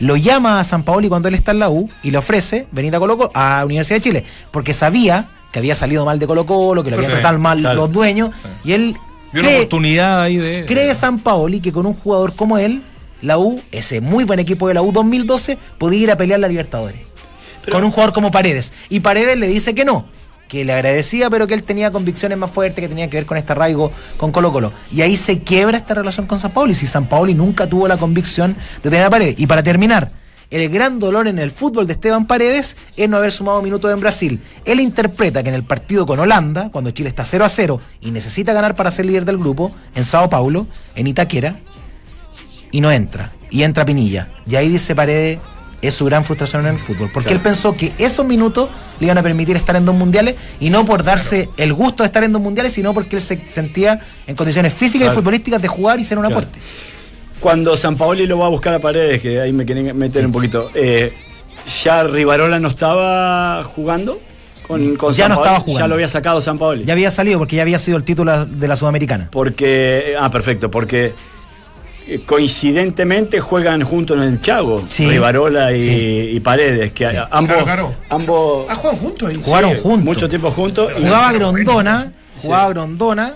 [0.00, 2.96] Lo llama a San Paoli cuando él está en la U y le ofrece venir
[2.96, 6.44] a Colo Colo, a Universidad de Chile, porque sabía que había salido mal de Colo
[6.46, 7.76] Colo, que lo habían Sí, tratado mal claro.
[7.76, 8.30] los dueños,
[8.64, 8.96] y él
[9.32, 10.64] Vio una cree- oportunidad ahí de.
[10.66, 12.82] ¿Cree San Paoli que con un jugador como él,
[13.22, 16.48] la U, ese muy buen equipo de la U 2012, podía ir a pelear la
[16.48, 17.00] Libertadores?
[17.70, 18.72] con un jugador como Paredes.
[18.88, 20.06] Y Paredes le dice que no,
[20.48, 23.36] que le agradecía, pero que él tenía convicciones más fuertes que tenían que ver con
[23.36, 24.72] este arraigo con Colo Colo.
[24.92, 26.74] Y ahí se quiebra esta relación con San Paoli.
[26.74, 29.34] Si San Paoli nunca tuvo la convicción de tener a Paredes.
[29.38, 30.10] Y para terminar,
[30.50, 34.00] el gran dolor en el fútbol de Esteban Paredes es no haber sumado minutos en
[34.00, 34.40] Brasil.
[34.64, 38.10] Él interpreta que en el partido con Holanda, cuando Chile está 0 a 0 y
[38.10, 41.56] necesita ganar para ser líder del grupo, en Sao Paulo, en Itaquera,
[42.72, 43.32] y no entra.
[43.50, 44.28] Y entra Pinilla.
[44.46, 45.38] Y ahí dice Paredes,
[45.82, 47.10] es su gran frustración en el fútbol.
[47.12, 50.70] Porque él pensó que esos minutos le iban a permitir estar en dos mundiales y
[50.70, 54.00] no por darse el gusto de estar en dos mundiales, sino porque él se sentía
[54.26, 55.12] en condiciones físicas Claro.
[55.12, 56.58] y futbolísticas de jugar y ser un aporte.
[57.40, 60.32] Cuando San Paoli lo va a buscar a Paredes, que ahí me quieren meter un
[60.32, 61.12] poquito, eh,
[61.82, 64.20] ¿ya Rivarola no estaba jugando?
[64.66, 65.46] Con, con Ya San no Paoli?
[65.48, 65.80] estaba jugando.
[65.80, 66.84] Ya lo había sacado San Paoli.
[66.84, 69.28] Ya había salido porque ya había sido el título de la Sudamericana.
[69.32, 71.12] Porque, ah, perfecto, porque
[72.06, 75.08] eh, coincidentemente juegan juntos en el Chago, Sí.
[75.08, 76.30] Rivarola y, Sí.
[76.34, 77.94] y Paredes, que a- ambos, Claro, claro.
[78.10, 79.40] ambos Ah, juegan juntos ahí.
[79.42, 80.04] Jugaron juntos.
[80.04, 80.90] mucho tiempo juntos.
[80.98, 81.32] y- Jugaba.
[81.32, 82.46] Grondona, Sí.
[82.46, 83.34] jugaba Grondona,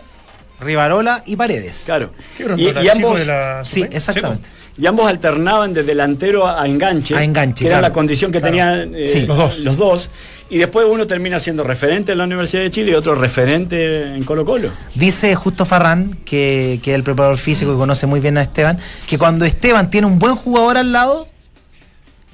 [0.60, 1.82] Rivarola y Paredes.
[1.86, 2.10] Claro.
[2.36, 3.94] ¿Qué Y, y ambos, de la Sí, Sub-20?
[3.96, 4.48] exactamente.
[4.78, 8.52] y ambos alternaban de delantero a enganche, A enganche, que era la condición que Claro.
[8.56, 9.26] tenían eh, Sí.
[9.26, 9.58] Los dos.
[9.60, 10.10] los dos.
[10.50, 14.22] Y después uno termina siendo referente en la Universidad de Chile y otro referente en
[14.24, 14.70] Colo Colo.
[14.94, 18.78] Dice Justo Farrán, que, que es el preparador físico que conoce muy bien a Esteban,
[19.06, 21.26] que cuando Esteban tiene un buen jugador al lado,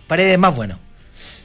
[0.09, 0.79] Paredes es más bueno.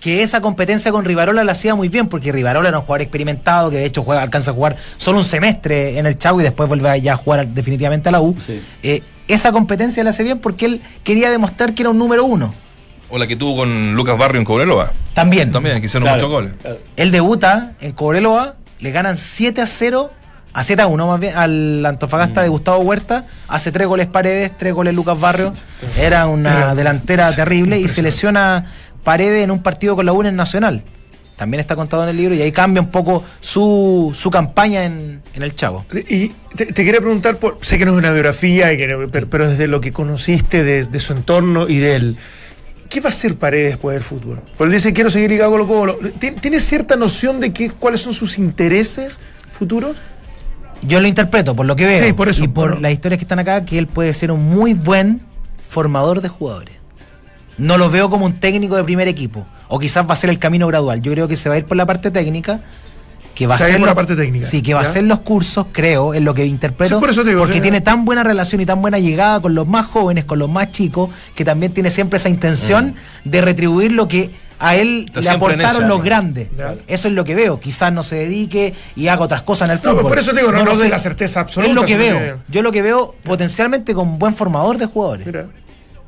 [0.05, 3.71] Que esa competencia con Rivarola la hacía muy bien, porque Rivarola era un jugador experimentado,
[3.71, 6.69] que de hecho juega, alcanza a jugar solo un semestre en el Chavo y después
[6.69, 8.35] vuelve a ya a jugar definitivamente a la U.
[8.37, 8.61] Sí.
[8.83, 12.53] Eh, esa competencia la hace bien porque él quería demostrar que era un número uno.
[13.09, 14.91] O la que tuvo con Lucas Barrio en Cobreloa.
[15.15, 15.51] También.
[15.51, 16.53] También, que hicieron Claro, muchos goles.
[16.97, 20.11] Él debuta en Cobreloa, le ganan 7 a 0,
[20.53, 24.55] a 7 a 1 más bien, al Antofagasta de Gustavo Huerta, hace 3 goles Paredes,
[24.55, 25.51] 3 goles Lucas Barrio,
[25.97, 28.65] era una delantera terrible y se lesiona
[29.05, 30.83] Paredes en un partido con la U en Nacional.
[31.37, 35.21] también está contado en el libro y ahí cambia un poco su, su campaña en,
[35.33, 35.85] en el Chavo.
[36.09, 39.29] Y te, te quería preguntar, por, sé que no es una biografía, y que- pero,
[39.29, 42.17] pero desde lo que conociste, de, de su entorno y de él,
[42.89, 44.41] ¿qué va a hacer Paredes después del fútbol?
[44.57, 46.09] Porque él dice, quiero seguir ligado con Colo Colo.
[46.19, 49.19] ¿Tien- ¿Tienes cierta noción de qué, cuáles son sus intereses
[49.51, 49.97] futuros?
[50.83, 53.25] Yo lo interpreto por lo que veo Sí, por eso, y por las historias que
[53.25, 55.21] están acá, que él puede ser un muy buen
[55.67, 56.75] formador de jugadores.
[57.57, 59.45] No lo veo como un técnico de primer equipo.
[59.67, 61.01] O quizás va a ser el camino gradual.
[61.01, 62.59] Yo creo que se va a ir por la parte técnica.
[63.33, 64.79] Que va Se a va a ir ser por la parte técnica, Sí, que va
[64.79, 66.95] a hacer los cursos, creo, en lo que interpreto.
[66.95, 67.61] Sí, por eso te digo, porque sí.
[67.61, 70.71] tiene tan buena relación y tan buena llegada con los más jóvenes, con los más
[70.71, 75.29] chicos, que también tiene siempre esa intención de retribuir lo que a él Está le
[75.31, 76.03] aportaron esa, los ¿no?
[76.03, 76.47] grandes.
[76.57, 76.75] Ya.
[76.87, 77.59] Eso es lo que veo.
[77.59, 80.03] Quizás no se dedique y haga otras cosas en el No, fútbol.
[80.11, 80.89] por eso te digo, no, lo no de sé.
[80.89, 81.69] la certeza absoluta.
[81.69, 82.37] Es lo que veo.
[82.47, 85.25] Yo lo que veo potencialmente con buen formador de jugadores.
[85.27, 85.47] Mira.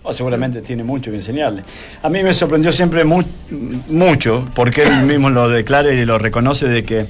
[0.09, 1.63] Oh, seguramente tiene mucho que enseñarle.
[2.01, 3.23] A mí me sorprendió siempre mu-
[3.89, 7.07] mucho, porque él mismo lo declara y lo reconoce, de que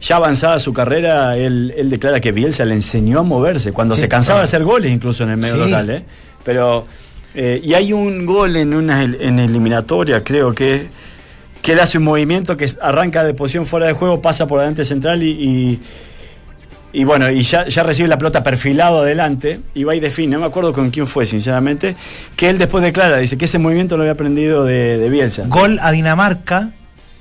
[0.00, 4.00] ya avanzada su carrera, él, él declara que Bielsa le enseñó a moverse, cuando Sí,
[4.02, 5.60] se cansaba de hacer goles incluso en el medio Sí.
[5.70, 5.90] local.
[5.90, 6.04] ¿eh?
[6.42, 6.86] Pero,
[7.34, 10.86] eh, y hay un gol en una en eliminatoria, creo que,
[11.60, 14.86] que él hace un movimiento que arranca de posición fuera de juego, pasa por adelante
[14.86, 15.28] central y...
[15.32, 15.80] y
[16.92, 20.40] y bueno, y ya, ya recibe la pelota perfilado adelante y va y define, no
[20.40, 21.96] me acuerdo con quién fue, sinceramente,
[22.36, 25.44] que él después declara, dice que ese movimiento lo había aprendido de, de Bielsa.
[25.48, 26.70] Gol a Dinamarca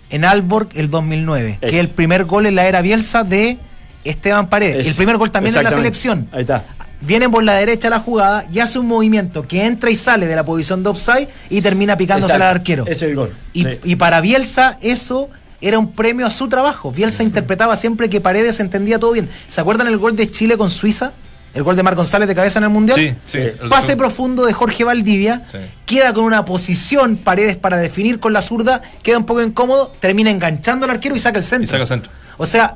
[0.09, 1.59] en Alborg el 2009.
[1.61, 1.69] Es.
[1.71, 3.57] Que es el primer gol en la era Bielsa de
[4.05, 4.77] Esteban Paredes.
[4.77, 6.29] Es- el primer gol también en la selección.
[6.31, 6.63] Ahí está.
[7.01, 10.35] Viene por la derecha la jugada y hace un movimiento que entra y sale de
[10.35, 12.85] la posición de offside y termina picándose al arquero.
[12.87, 13.35] Es el gol.
[13.53, 13.69] Y, Sí.
[13.83, 15.29] y para Bielsa eso
[15.61, 16.91] era un premio a su trabajo.
[16.91, 19.29] Bielsa interpretaba siempre que Paredes entendía todo bien.
[19.49, 21.13] ¿Se acuerdan el gol de Chile con Suiza?
[21.53, 22.99] El gol de Mar González de cabeza en el Mundial.
[22.99, 23.37] Sí, sí.
[23.39, 25.43] El- Pase profundo de Jorge Valdivia.
[25.51, 25.57] Sí.
[25.87, 28.81] Queda con una posición Paredes para definir con la zurda.
[29.01, 29.91] Queda un poco incómodo.
[29.99, 31.63] Termina enganchando al arquero y saca el centro.
[31.63, 32.11] Y saca el centro.
[32.37, 32.75] O sea,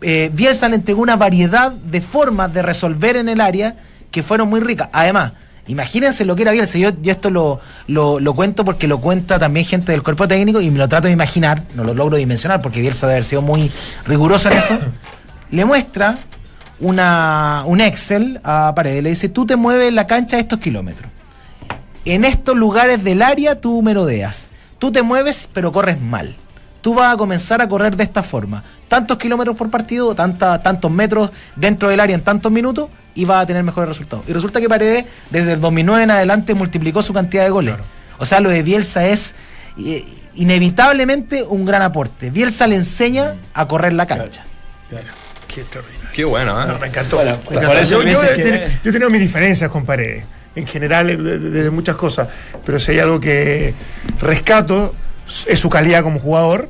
[0.00, 3.76] eh, Bielsa le entregó una variedad de formas de resolver en el área
[4.10, 4.88] que fueron muy ricas.
[4.92, 5.32] Además,
[5.70, 6.78] imagínense lo que era Bielsa.
[6.78, 10.60] Yo, yo esto lo, lo, lo cuento porque lo cuenta también gente del cuerpo técnico
[10.60, 13.42] y me lo trato de imaginar, no lo logro dimensionar porque Bielsa debe haber sido
[13.42, 13.70] muy
[14.04, 14.78] riguroso en eso.
[15.50, 16.16] Le muestra
[16.78, 19.02] una, un Excel a Paredes.
[19.02, 21.10] Le dice, tú te mueves la cancha estos kilómetros.
[22.04, 24.48] En estos lugares del área tú merodeas.
[24.78, 26.36] Tú te mueves pero corres mal.
[26.80, 28.62] Tú vas a comenzar a correr de esta forma.
[28.88, 33.42] Tantos kilómetros por partido, tanta, tantos metros dentro del área en tantos minutos y vas
[33.42, 34.24] a tener mejores resultados.
[34.28, 37.74] Y resulta que Paredes desde el 2009 en adelante multiplicó su cantidad de goles.
[38.18, 39.34] O sea, lo de Bielsa es
[39.78, 42.30] eh, inevitablemente un gran aporte.
[42.30, 44.44] Bielsa le enseña a correr la cancha.
[45.48, 46.08] Qué extraordinario.
[46.12, 46.66] Qué bueno, ¿eh?
[46.66, 47.16] No, me encantó.
[47.16, 47.78] Bueno, me por encantó.
[47.78, 51.06] eso Yo, yo he que- teni- yo he tenido mis diferencias con Paredes, en general,
[51.06, 52.28] de, de- de muchas cosas,
[52.64, 53.74] pero si hay algo que
[54.20, 54.94] rescato
[55.46, 56.68] es su calidad como jugador.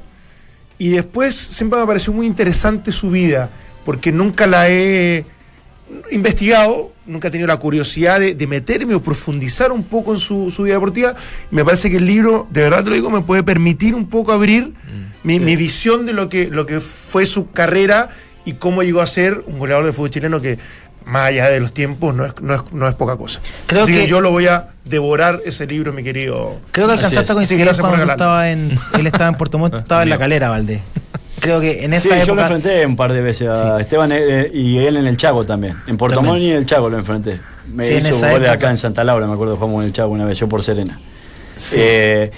[0.78, 3.50] Y después siempre me pareció muy interesante su vida,
[3.84, 5.26] porque nunca la he
[6.10, 10.50] investigado, nunca he tenido la curiosidad de, de meterme o profundizar un poco en su,
[10.50, 11.14] su vida deportiva.
[11.50, 14.32] Me parece que el libro, de verdad te lo digo, me puede permitir un poco
[14.32, 14.72] abrir
[15.22, 18.10] mi, mi visión de lo que, lo que fue su carrera
[18.44, 20.58] y cómo llegó a ser un goleador de fútbol chileno que,
[21.06, 23.40] más allá de los tiempos, no es, no es, no es poca cosa.
[23.66, 26.56] Creo Así que, que- yo lo voy a devorar ese libro, mi querido.
[26.72, 28.78] Creo que alcanzaste a coincidir Sí, cuando tú estaba en.
[28.98, 30.80] Él estaba en Puerto Montt, estaba en la calera, Valdés.
[31.40, 32.54] Creo que en Sí, esa yo lo época.
[32.56, 35.74] enfrenté un par de veces a Esteban eh, y él en el Chago también.
[35.86, 36.34] En Puerto También.
[36.34, 37.40] Montt y en el Chago lo enfrenté.
[37.66, 38.52] Me Sí, en hizo esa goles época.
[38.52, 40.98] acá en Santa Laura, me acuerdo, jugamos en el Chago una vez, yo por Serena.
[41.56, 41.76] Sí.
[41.78, 42.30] Eh,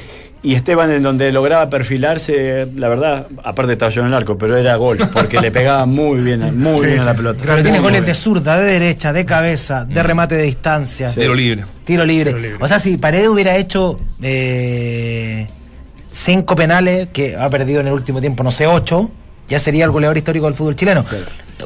[0.45, 4.57] y Esteban en donde lograba perfilarse, la verdad, aparte estaba yo en el arco, pero
[4.57, 7.45] era gol, porque le pegaba muy bien, muy Sí, bien a la pelota.
[7.45, 11.65] Grande Tiene goles de zurda, de derecha, de cabeza, de remate de distancia, Tiro libre.
[11.85, 12.31] tiro libre.
[12.33, 12.59] Tiro libre.
[12.61, 15.47] O sea, si Paredes hubiera hecho eh,
[16.11, 19.11] cinco penales, que ha perdido en el último tiempo, no sé, ocho,
[19.49, 21.05] ya sería el goleador histórico del fútbol chileno.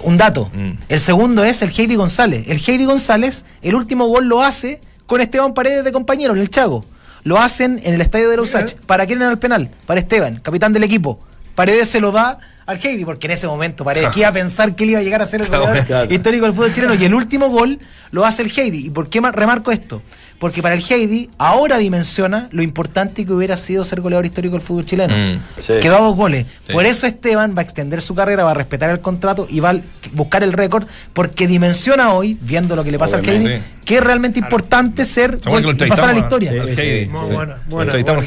[0.03, 0.51] Un dato.
[0.53, 0.73] Mm.
[0.89, 2.45] El segundo es el Heidi González.
[2.49, 6.51] El Heidi González, el último gol lo hace con Esteban Paredes de compañero en el
[6.51, 6.85] Chago.
[7.27, 8.75] Lo hacen en el estadio de Lausach.
[8.87, 9.69] ¿Para quién era el penal?
[9.85, 11.19] Para Esteban, capitán del equipo.
[11.57, 14.77] Paredes se lo da al Heidi, porque en ese momento Paredes que iba a pensar
[14.77, 16.15] que él iba a llegar a ser el goleador Claro.
[16.15, 16.95] histórico del fútbol chileno.
[16.95, 17.81] Y el último gol
[18.13, 18.87] lo hace el Heidi.
[18.87, 20.03] ¿Y por qué ma- remarco esto?
[20.39, 24.61] Porque para el Heidi ahora dimensiona lo importante que hubiera sido ser goleador histórico del
[24.63, 25.15] fútbol chileno.
[25.17, 25.41] Mm.
[25.61, 25.73] Sí.
[25.81, 26.47] Quedó a dos goles.
[26.67, 26.73] Sí.
[26.73, 29.71] Por eso Esteban va a extender su carrera, va a respetar el contrato y va
[29.71, 29.77] a
[30.13, 33.47] buscar el récord, porque dimensiona hoy, viendo lo que le pasa Obviamente.
[33.47, 33.73] al Heidi, Sí.
[33.87, 36.51] que es realmente importante ser ¿Se acuerdan que lo y pasar a la historia.
[36.51, 37.07] al Sí, Heidi?
[37.11, 37.57] muy al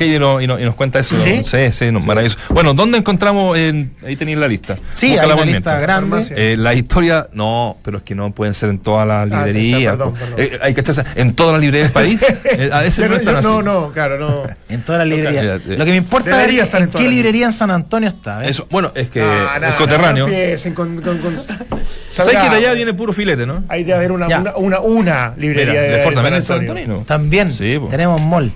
[0.01, 1.15] y nos, y nos- y nos cuenta eso.
[1.19, 1.43] ¿Sí?
[1.43, 2.37] Sí, sí, no, maravilloso.
[2.49, 3.57] Bueno, ¿dónde encontramos?
[3.57, 4.77] en- ahí tenéis la lista.
[4.93, 6.25] Sí, hay una lista grande.
[6.31, 9.91] Eh, la historia, no, pero es que no pueden ser en todas las Ah, librerías.
[9.97, 10.19] perdón, po.
[10.19, 10.35] perdón.
[10.39, 12.25] Eh, hay que echarse en todas las librerías país.
[12.45, 13.47] Eh, a veces no no, están yo- así.
[13.47, 14.43] no, no, claro, no.
[14.69, 15.65] En todas las librerías.
[15.65, 18.45] Lo que me importa es en qué librería en San Antonio está.
[18.45, 18.49] ¿eh?
[18.49, 20.27] Eso, bueno, es que Ah, es nada, coterráneo.
[20.27, 21.35] no empiecen con, con, con-
[22.09, 23.63] ¿Sabes que de allá viene puro filete, no?
[23.67, 26.71] Hay de haber una, una, una, una librería Mira, de, de San San Antonio.
[26.83, 27.03] Antonio.
[27.07, 28.51] También Sí, tenemos mall.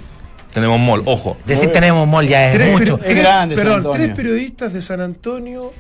[0.54, 1.38] Tenemos mall, ojo.
[1.48, 2.98] Decir tenemos mall ya es Tres, mucho.
[2.98, 5.74] pero- tres- grande perdón, tres periodistas de San Antonio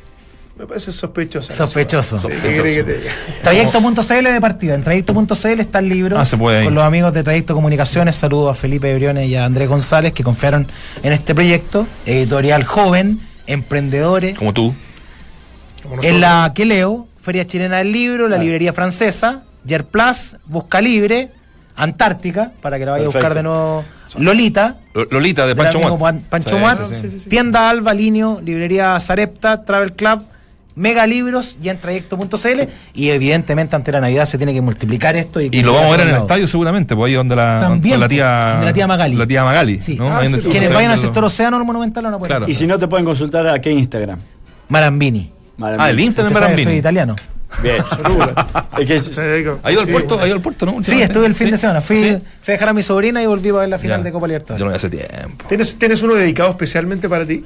[0.58, 1.52] me parece sospechoso.
[1.52, 2.18] Sospechoso.
[2.18, 2.28] Sí.
[3.42, 4.76] Trayecto.cl de partida.
[4.76, 6.20] En trayecto.cl está el libro.
[6.20, 6.66] Ah, se puede ahí.
[6.66, 8.16] Con los amigos de Trayecto Comunicaciones.
[8.16, 10.68] Saludos a Felipe Briones y a Andrés González que confiaron
[11.02, 11.88] en este proyecto.
[12.06, 14.38] Editorial joven, emprendedores.
[14.38, 14.74] Como tú.
[15.82, 16.02] Como.
[16.04, 18.40] En la que leo, Feria Chilena del Libro, la Ah.
[18.40, 21.32] librería francesa, Yer Plus, Busca Libre,
[21.76, 23.84] Antártica, para que la vaya a buscar de nuevo.
[24.18, 25.98] Lolita, Lo- Lolita de Pancho Muat.
[26.00, 27.10] Pan- Pancho Sí, Muat, sí, sí.
[27.10, 27.30] sí, sí.
[27.30, 30.24] Tienda Alba, Linio, Librería Zarepta, Travel Club,
[30.76, 32.62] Mega Libros y en trayecto.cl
[32.94, 35.98] y evidentemente ante la Navidad se tiene que multiplicar esto y, Y lo vamos a
[35.98, 38.88] ver en el estadio seguramente, pues ahí donde la, También, la tía, donde la tía
[38.88, 39.16] Magali.
[39.16, 39.80] La tía Magali.
[39.80, 39.96] Sí.
[39.96, 40.08] ¿no?
[40.16, 40.50] Ah, sí, sí.
[40.50, 42.50] Quienes vayan al sector océano el monumental no pueden Claro.
[42.52, 44.20] Y si no, te pueden consultar a qué Instagram.
[44.70, 45.32] Marambini.
[45.62, 46.64] Ah, el sabe, Marambini.
[46.64, 47.16] soy italiano.
[47.62, 47.78] Bien.
[48.80, 50.20] es que ¿Ha ido al sí, puerto?
[50.20, 50.84] ¿Ha ido al puerto, no?
[50.84, 51.52] Sí, estuve el fin Sí.
[51.52, 51.82] de semana.
[51.82, 52.18] Fui, Sí.
[52.42, 54.04] fui a dejar a mi sobrina y volví a ver la final Ya.
[54.06, 54.60] de Copa Yo Libertadores.
[54.62, 55.46] no voy hace tiempo.
[55.48, 57.44] ¿Tienes, ¿Tienes uno dedicado especialmente para ti?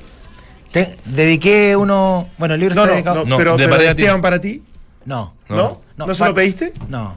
[0.71, 2.27] Te- dediqué uno.
[2.37, 3.15] Bueno, el libro No, está no, dedicado.
[3.23, 4.01] no, No, pero, de pero pared de a ti.
[4.03, 4.61] Esteban para ti.
[5.05, 5.33] No.
[5.49, 5.81] ¿No?
[5.97, 6.73] ¿No, se lo pediste?
[6.89, 7.15] No.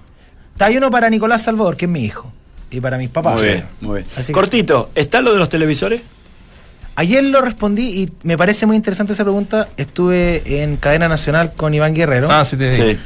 [0.53, 2.33] Está uno para Nicolás Salvador, que es mi hijo.
[2.71, 3.41] Y para mis papás.
[3.41, 4.07] Muy bien, muy bien.
[4.17, 6.03] Así que- Cortito, ¿está lo de los televisores?
[6.97, 9.69] Ayer lo respondí y me parece muy interesante esa pregunta.
[9.77, 12.99] Estuve en cadena nacional con Iván Guerrero Ah, sí, te Sí.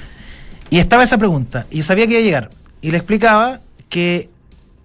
[0.71, 2.51] y estaba esa pregunta y sabía que iba a llegar.
[2.83, 4.29] Y le explicaba que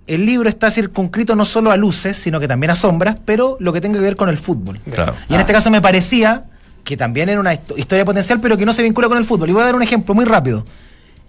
[0.09, 3.71] el libro está circunscrito no solo a luces, sino que también a sombras, pero lo
[3.71, 4.79] que tenga que ver con el fútbol.
[4.91, 5.13] Claro.
[5.29, 6.45] Y en este caso me parecía
[6.83, 9.49] que también era una histo- historia potencial, pero que no se vincula con el fútbol.
[9.49, 10.65] Y voy a dar un ejemplo muy rápido.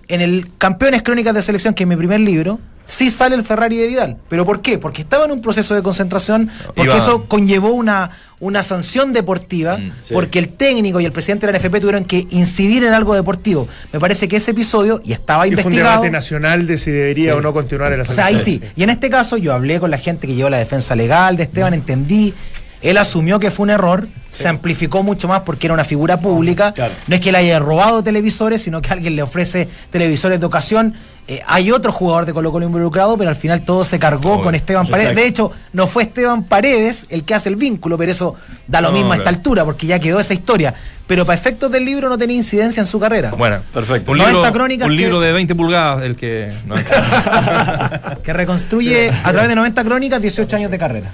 [0.09, 2.59] En el Campeones Crónicas de Selección, que es mi primer libro,
[2.91, 4.17] sí sale el Ferrari de Vidal.
[4.29, 4.79] ¿Pero por qué?
[4.79, 9.77] Porque estaba en un proceso de concentración, porque Iba- eso conllevó una, una sanción deportiva,
[9.79, 10.13] Mm, sí.
[10.15, 13.69] porque el técnico y el presidente de la NFP tuvieron que incidir en algo deportivo.
[13.93, 17.33] Me parece que ese episodio, y estaba Y fue un debate nacional de si debería
[17.33, 17.39] Sí.
[17.39, 18.61] o no continuar en la O sea, ahí sí.
[18.77, 21.45] Y en este caso yo hablé con la gente que llevó la defensa legal de
[21.45, 22.35] Esteban, entendí.
[22.83, 26.73] Él asumió que fue un error, se amplificó mucho más porque era una figura pública.
[26.73, 26.95] Claro.
[27.09, 30.95] No es que le haya robado televisores, sino que alguien le ofrece televisores de ocasión.
[31.33, 34.43] Eh, hay otro jugador de Colo Colo involucrado, pero al final todo se cargó Obvio.
[34.47, 35.11] con Esteban Paredes.
[35.11, 35.21] Exacto.
[35.23, 38.35] De hecho, no fue Esteban Paredes el que hace el vínculo, pero eso
[38.67, 40.75] da lo No, mismo a esta altura, porque ya quedó esa historia.
[41.07, 43.31] Pero para efectos del libro no tenía incidencia en su carrera.
[43.31, 44.11] Bueno, Perfecto.
[44.11, 46.51] Un 90 libro, crónicas un que- libro de 20 pulgadas, el que.
[46.67, 46.75] no,
[48.25, 51.11] Que reconstruye a través de 90 crónicas 18 años de carrera.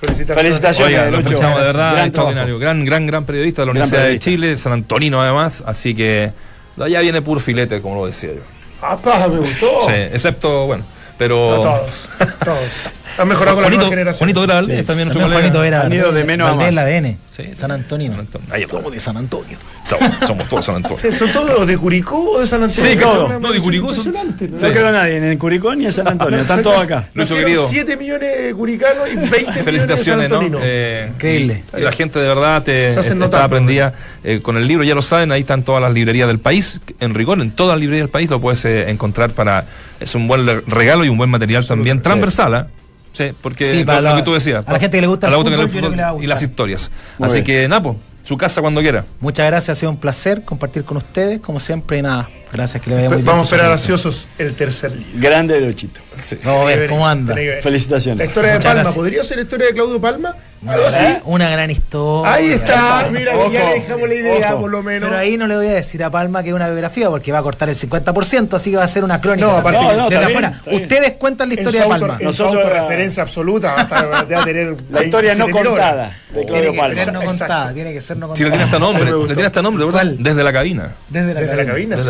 [0.00, 0.42] Felicitaciones.
[0.42, 0.98] Felicitaciones.
[0.98, 1.22] Oiga, lo Lucho.
[1.24, 2.58] felicitamos de verdad, Gran extraordinario.
[2.58, 4.30] Gran, gran, gran periodista de la Gran Universidad periodista.
[4.30, 6.32] de Chile, San Antonino además, así que
[6.78, 8.40] allá viene puro filete, como lo decía yo.
[8.86, 9.80] Ah, pa, me gustó.
[9.86, 10.84] Sí, excepto, bueno,
[11.16, 11.36] pero.
[11.36, 12.08] No, todos.
[12.44, 12.72] Todos.
[13.18, 14.18] Han mejorado con la nueva generación.
[14.18, 14.68] Juanito era Sí.
[14.68, 15.40] también nuestro También colega.
[15.40, 16.76] Juanito era Han ido de menos a más.
[16.76, 17.18] ADN.
[17.30, 18.08] Sí, San Antonio.
[18.10, 18.48] San Antonio.
[18.52, 19.58] Ahí Somos de San Antonio.
[19.88, 21.16] Somos, somos todos San Antonio.
[21.16, 22.90] ¿Son todos de Curicó o de San Antonio?
[22.90, 23.38] Sí, claro.
[23.40, 24.24] No, de Curicó son- ¿no?
[24.24, 26.40] No quedó nadie ni en Curicó ni en San Antonio.
[26.40, 27.08] Están todos acá.
[27.14, 27.66] Nuestro querido.
[27.68, 30.40] 7 millones de curicanos y 20 millones de San Felicitaciones, ¿no?
[30.62, 31.64] Eh, Increíble.
[31.72, 35.40] La gente de verdad te, está aprendida eh, con el libro, ya lo saben, ahí
[35.40, 36.80] están todas las librerías del país.
[37.00, 39.66] En rigor, en todas las librerías del país lo puedes eh, encontrar para.
[40.00, 42.66] Es un buen regalo y un buen material también transversal, ¿ah?
[43.14, 44.62] Sí, porque Sí, lo, para lo la- que tú decías.
[44.66, 46.26] a la gente que le gusta a el que le fútbol, gusta que le y
[46.26, 46.90] las historias.
[47.18, 47.44] Muy Así bien.
[47.44, 49.04] que, Napo, su casa cuando quiera.
[49.20, 52.90] Muchas gracias, ha sido un placer compartir con ustedes, como siempre, y nada, gracias, que
[52.90, 53.26] le vaya muy bien.
[53.26, 55.10] Vamos a esperar ansiosos el tercer libro.
[55.20, 56.00] Grande Luchito.
[56.44, 57.34] Vamos a ver cómo anda.
[57.34, 57.62] Tiene que.
[57.62, 58.18] Felicitaciones.
[58.18, 58.82] La historia de Muchas Palma.
[58.82, 58.94] gracias.
[58.96, 60.34] ¿Podría ser la historia de Claudio Palma?
[60.66, 61.04] Algo Una, así.
[61.04, 62.32] gran- una gran historia.
[62.32, 63.08] Ahí está.
[63.12, 63.52] Mira, Ojo.
[63.52, 64.60] ya le dejamos la idea, Ojo.
[64.62, 65.10] por lo menos.
[65.10, 67.40] Pero ahí no le voy a decir a Palma que es una biografía porque va
[67.40, 69.46] a cortar el 50%, así que va a ser una crónica.
[69.46, 70.60] No, aparte que- No, no, Desde afuera.
[70.64, 72.16] Ustedes cuentan la en historia de Palma.
[72.18, 73.74] su Nosotros- autorreferencia absoluta.
[73.74, 75.90] Hasta, va a tener La historia no 27.000 horas.
[75.90, 77.04] contada de Tiene Claudio que Palma.
[77.04, 78.50] ser no contada, tiene que ser no Si le contada.
[78.50, 80.04] tiene hasta nombre, le tiene hasta nombre, ¿verdad?
[80.18, 80.92] Desde la cabina.
[81.10, 81.56] Desde la Desde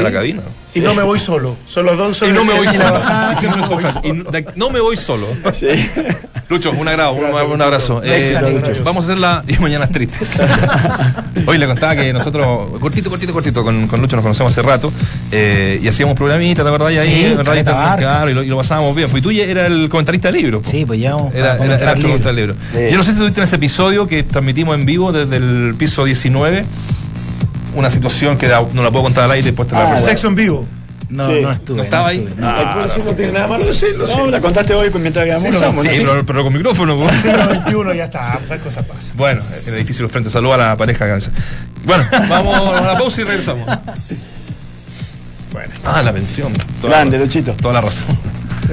[0.02, 0.34] la cabina.
[0.68, 0.79] Sí.
[0.81, 1.57] Y no me voy solo.
[1.66, 2.35] Son los dos Y solos.
[2.35, 2.99] no me voy en la solo.
[3.01, 4.53] bajada, Y no me voy solo.
[4.57, 5.27] no- me voy solo.
[5.53, 5.66] Sí.
[6.49, 8.03] Lucho, un agrado, un, Gracias, un abrazo.
[8.05, 8.37] Eh,
[8.85, 10.35] vamos a hacer la y mañanas tristes.
[11.47, 14.92] Hoy le contaba que nosotros, cortito, cortito, cortito, con, con Lucho nos conocemos hace rato
[15.33, 16.92] eh, y hacíamos programita, ¿te acordás?
[16.92, 19.09] Y ahí, Sí, en claro, y lo, y lo pasábamos bien.
[19.11, 20.62] Pues tú era el comentarista de libros.
[20.62, 20.70] po.
[20.70, 22.27] Sí, pues ya Era, era, comentar era nuestro libros.
[22.27, 22.57] comentarista de libros.
[22.73, 22.79] Sí.
[22.90, 26.05] Yo no sé si tuviste en ese episodio que transmitimos en vivo desde el piso
[26.05, 26.64] 19
[27.75, 30.07] una situación que no la puedo contar al aire después te la Ah, recuerdo.
[30.07, 30.66] Sexo en vivo.
[31.11, 31.33] No, Sí.
[31.43, 31.77] no estuve.
[31.77, 32.18] ¿No estaba ahí?
[32.27, 32.49] estuve, no.
[32.49, 34.07] Ah, eso no tiene nada malo decirlo.
[34.07, 36.11] No, la contaste hoy mientras Sí, almorzamos, no, Sí, ¿no?
[36.11, 36.99] pero, pero con micrófono.
[36.99, 37.22] pues.
[37.22, 39.16] 021 ya está, esas cosas pasan.
[39.16, 41.07] Bueno, en el edificio Los Frentes saluda a la pareja.
[41.18, 41.29] que-
[41.85, 43.68] Bueno, vamos a la pausa y regresamos.
[45.53, 45.72] Bueno.
[45.85, 46.53] Ah, la pensión.
[46.81, 47.53] Toda Grande, Luchito.
[47.53, 48.16] Toda la razón.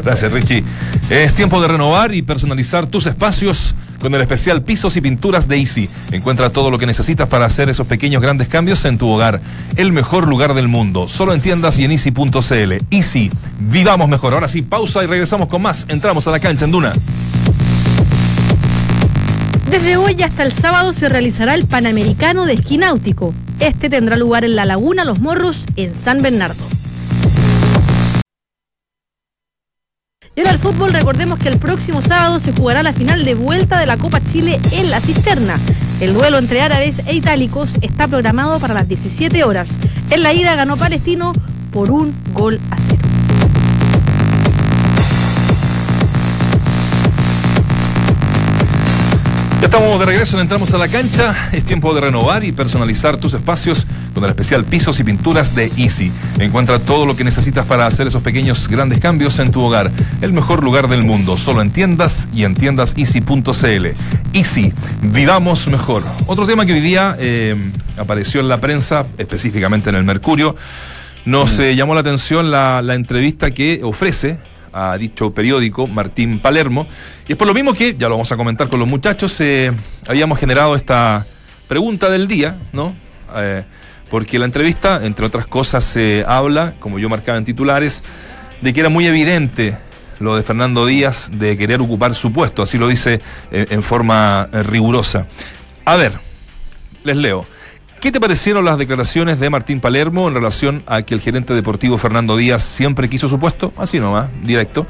[0.04, 0.64] Gracias, Richie.
[1.10, 5.58] Es tiempo de renovar y personalizar tus espacios con el especial Pisos y Pinturas de
[5.58, 5.90] Easy.
[6.12, 9.42] Encuentra todo lo que necesitas para hacer esos pequeños grandes cambios en tu hogar.
[9.76, 11.08] El mejor lugar del mundo.
[11.08, 12.74] Solo en tiendas y en easy.cl.
[12.90, 13.32] Easy.
[13.60, 14.34] Vivamos mejor.
[14.34, 15.86] Ahora sí, pausa y regresamos con más.
[15.90, 16.94] Entramos a la cancha en Duna.
[19.70, 23.34] Desde hoy hasta el sábado se realizará el Panamericano de Esquí Náutico.
[23.60, 26.81] Este tendrá lugar en la Laguna Los Morros, en San Bernardo.
[30.34, 33.78] Y ahora el fútbol, recordemos que el próximo sábado se jugará la final de vuelta
[33.78, 35.60] de la Copa Chile en la cisterna.
[36.00, 39.78] El duelo entre árabes e itálicos está programado para las 17 horas.
[40.10, 41.34] En la ida ganó Palestino
[41.74, 43.11] por un gol a cero.
[49.62, 51.50] Ya estamos de regreso, entramos a la cancha.
[51.52, 55.72] Es tiempo de renovar y personalizar tus espacios con el especial Pisos y Pinturas de
[55.78, 56.12] Easy.
[56.40, 59.92] Encuentra todo lo que necesitas para hacer esos pequeños grandes cambios en tu hogar.
[60.22, 63.88] El mejor lugar del mundo, solo en tiendas y en tiendaseasy.cl.
[64.34, 66.02] Easy, vivamos mejor.
[66.26, 67.56] Otro tema que hoy día eh,
[67.98, 70.56] apareció en la prensa, específicamente en el Mercurio,
[71.26, 74.40] nos eh, llamó la atención la, la entrevista que ofrece
[74.74, 76.88] a dicho periódico, Martín Palermo.
[77.28, 79.72] Y es por lo mismo que, ya lo vamos a comentar con los muchachos, eh,
[80.08, 81.26] habíamos generado esta
[81.68, 82.94] pregunta del día, ¿no?
[83.36, 83.64] Eh,
[84.10, 88.04] porque la entrevista, entre otras cosas, se habla, como yo marcaba en titulares,
[88.62, 89.78] de que era muy evidente
[90.22, 93.20] lo de Fernando Díaz de querer ocupar su puesto, así lo dice
[93.52, 95.28] eh, en forma eh, rigurosa.
[95.86, 96.14] A ver,
[97.04, 97.46] les leo.
[98.02, 102.00] ¿Qué te parecieron las declaraciones de Martín Palermo en relación a que el gerente deportivo
[102.00, 103.72] Fernando Díaz siempre quiso su puesto?
[103.78, 104.88] Así nomás, directo.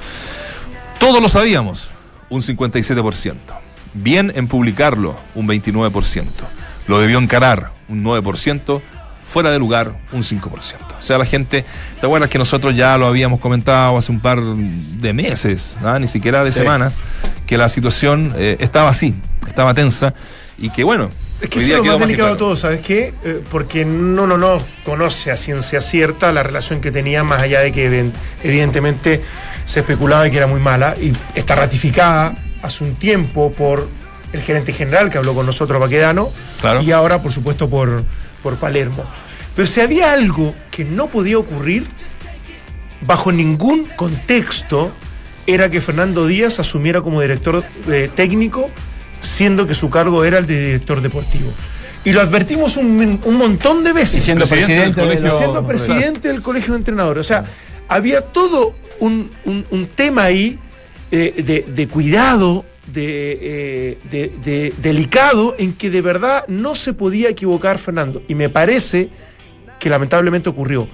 [0.98, 1.92] Todos lo sabíamos,
[2.30, 3.34] un 57%.
[3.94, 6.24] Bien en publicarlo, un 29%.
[6.88, 8.82] Lo debió encarar, un 9%.
[9.20, 10.48] Fuera de lugar, un 5%.
[11.00, 11.64] O sea, la gente,
[12.00, 16.00] ¿te acuerdas que nosotros ya lo habíamos comentado hace un par de meses, ¿ah?
[16.00, 16.60] ni siquiera de Sí.
[16.60, 16.94] semanas,
[17.46, 19.14] que la situación eh, estaba así,
[19.48, 20.16] estaba tensa
[20.58, 22.38] y que bueno, Es que eso es lo más delicado de claro.
[22.38, 23.14] todo, ¿sabes qué?
[23.24, 27.62] Eh, porque no, no, no conoce a ciencia cierta la relación que tenía, más allá
[27.62, 28.12] de que evi-
[28.44, 29.22] evidentemente
[29.66, 33.88] se especulaba de que era muy mala y está ratificada hace un tiempo por
[34.34, 36.30] el gerente general que habló con nosotros, Baquedano,
[36.62, 36.82] Claro.
[36.84, 38.04] y ahora, por supuesto, por,
[38.44, 39.04] por Palermo.
[39.56, 41.88] Pero si había algo que no podía ocurrir,
[43.02, 44.92] bajo ningún contexto,
[45.48, 48.70] era que Fernando Díaz asumiera como director eh, técnico,
[49.22, 51.52] siendo que su cargo era el de director deportivo.
[52.04, 54.16] Y lo advertimos un, un montón de veces.
[54.18, 55.38] Y siendo Presidente del presidente, colegio.
[55.38, 57.26] siendo presidente del colegio de entrenadores.
[57.26, 57.44] O sea,
[57.88, 60.58] había todo un, un- un tema ahí
[61.12, 66.94] eh, de, de cuidado, de, eh, de- de- delicado, en que de verdad no se
[66.94, 68.24] podía equivocar Fernando.
[68.28, 69.10] Y me parece
[69.80, 70.88] que lamentablemente ocurrió.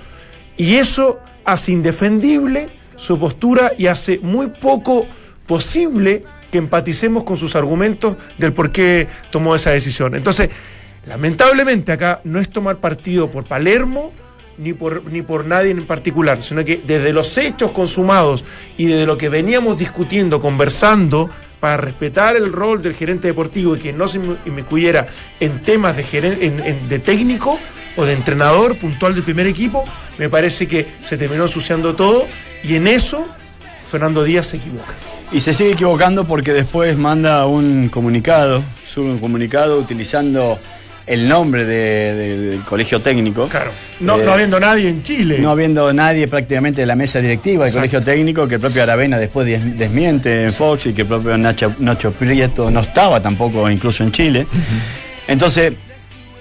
[0.58, 2.68] Y eso hace indefendible
[2.98, 5.06] su postura y hace muy poco
[5.46, 10.16] posible que empaticemos con sus argumentos del por qué tomó esa decisión.
[10.16, 10.50] Entonces,
[11.08, 14.12] lamentablemente acá no es tomar partido por Palermo
[14.58, 18.44] ni por, ni por nadie en particular, sino que desde los hechos consumados
[18.78, 21.30] y desde lo que veníamos discutiendo, conversando,
[21.60, 25.08] para respetar el rol del gerente deportivo y que no se inmi- inmiscuyera
[25.40, 26.04] en temas de,
[26.88, 27.60] de técnico
[27.96, 29.84] o de entrenador puntual del primer equipo,
[30.20, 32.28] me parece que se terminó ensuciando todo
[32.64, 33.28] y en eso
[33.90, 34.94] Fernando Díaz se equivoca.
[35.32, 40.60] Y se sigue equivocando porque después manda un comunicado, sube un comunicado utilizando
[41.06, 43.46] el nombre de- de- del colegio técnico.
[43.48, 43.72] Claro,
[44.02, 45.40] no, Eh, no habiendo nadie en Chile.
[45.40, 47.90] No habiendo nadie prácticamente de la mesa directiva del Exacto.
[47.92, 51.38] colegio técnico, que el propio Aravena después des- desmiente en Fox y que el propio
[51.38, 54.48] Nacho, Nacho Prieto no estaba tampoco incluso en Chile.
[55.30, 55.74] Entonces,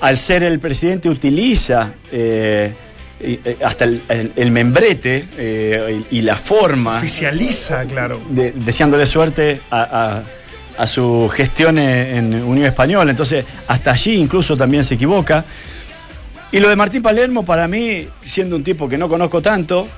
[0.00, 2.72] al ser el presidente utiliza eh,
[3.64, 8.20] hasta el, el- el membrete eh, y, y la forma Oficializa, claro.
[8.28, 10.22] de- deseándole suerte a, a-
[10.82, 13.10] a su gestión en, en Unión Española.
[13.10, 15.44] Entonces, hasta allí incluso también se equivoca.
[16.52, 19.88] Y lo de Martín Palermo, para mí, siendo un tipo que no conozco tanto,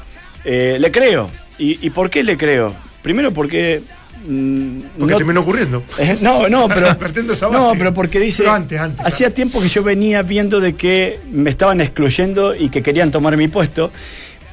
[0.44, 1.28] eh, le creo.
[1.58, 2.72] ¿Y, y por qué le creo?
[3.02, 3.82] Primero porque...
[4.26, 5.82] mm, Porque no- terminó ocurriendo.
[5.98, 6.96] eh, no, no, pero.
[6.98, 7.58] Partiendo de esa base.
[7.60, 8.42] no, pero porque dice.
[8.44, 9.34] Pero antes, antes, hacía claro.
[9.34, 13.48] tiempo que yo venía viendo de que me estaban excluyendo y que querían tomar mi
[13.48, 13.90] puesto.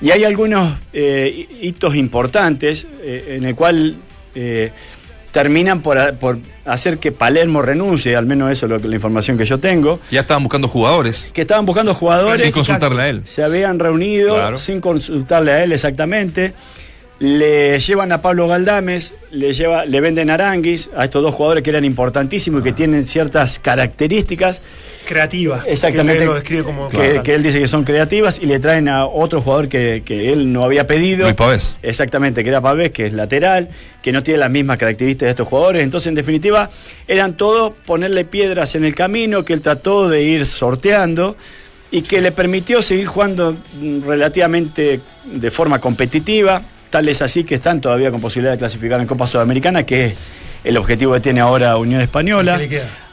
[0.01, 3.95] Y hay algunos eh, hitos importantes eh, en el cual
[4.35, 4.71] eh,
[5.31, 9.45] terminan por, por hacer que Palermo renuncie, al menos eso es lo la información que
[9.45, 12.41] yo tengo, Ya estaban buscando jugadores que estaban buscando jugadores.
[12.41, 13.21] sin consultarle a él.
[13.25, 14.57] Se habían reunido Claro.
[14.57, 16.53] sin consultarle a él exactamente.
[17.17, 21.63] Le llevan a Pablo Galdames, le, lleva, le venden a Aranguis, a estos dos jugadores
[21.63, 24.61] que eran importantísimos y que tienen ciertas características.
[25.07, 25.65] Creativas.
[25.67, 26.17] Exactamente.
[26.17, 26.89] Que él lo describe como.
[26.89, 30.33] que, que él dice que son creativas y le traen a otro jugador que, que
[30.33, 31.23] él no había pedido.
[31.23, 31.77] Luis Pavés.
[31.83, 33.69] Exactamente, que era Pavés, que es lateral,
[34.01, 35.83] que no tiene las mismas características de estos jugadores.
[35.83, 36.69] Entonces, en definitiva,
[37.07, 41.37] eran todos ponerle piedras en el camino que él trató de ir sorteando
[41.91, 43.55] y que le permitió seguir jugando
[44.05, 46.61] relativamente de forma competitiva.
[46.95, 50.13] Tal es así que están todavía con posibilidad de clasificar en Copa Sudamericana, que es
[50.63, 52.57] el objetivo que tiene ahora Unión Española.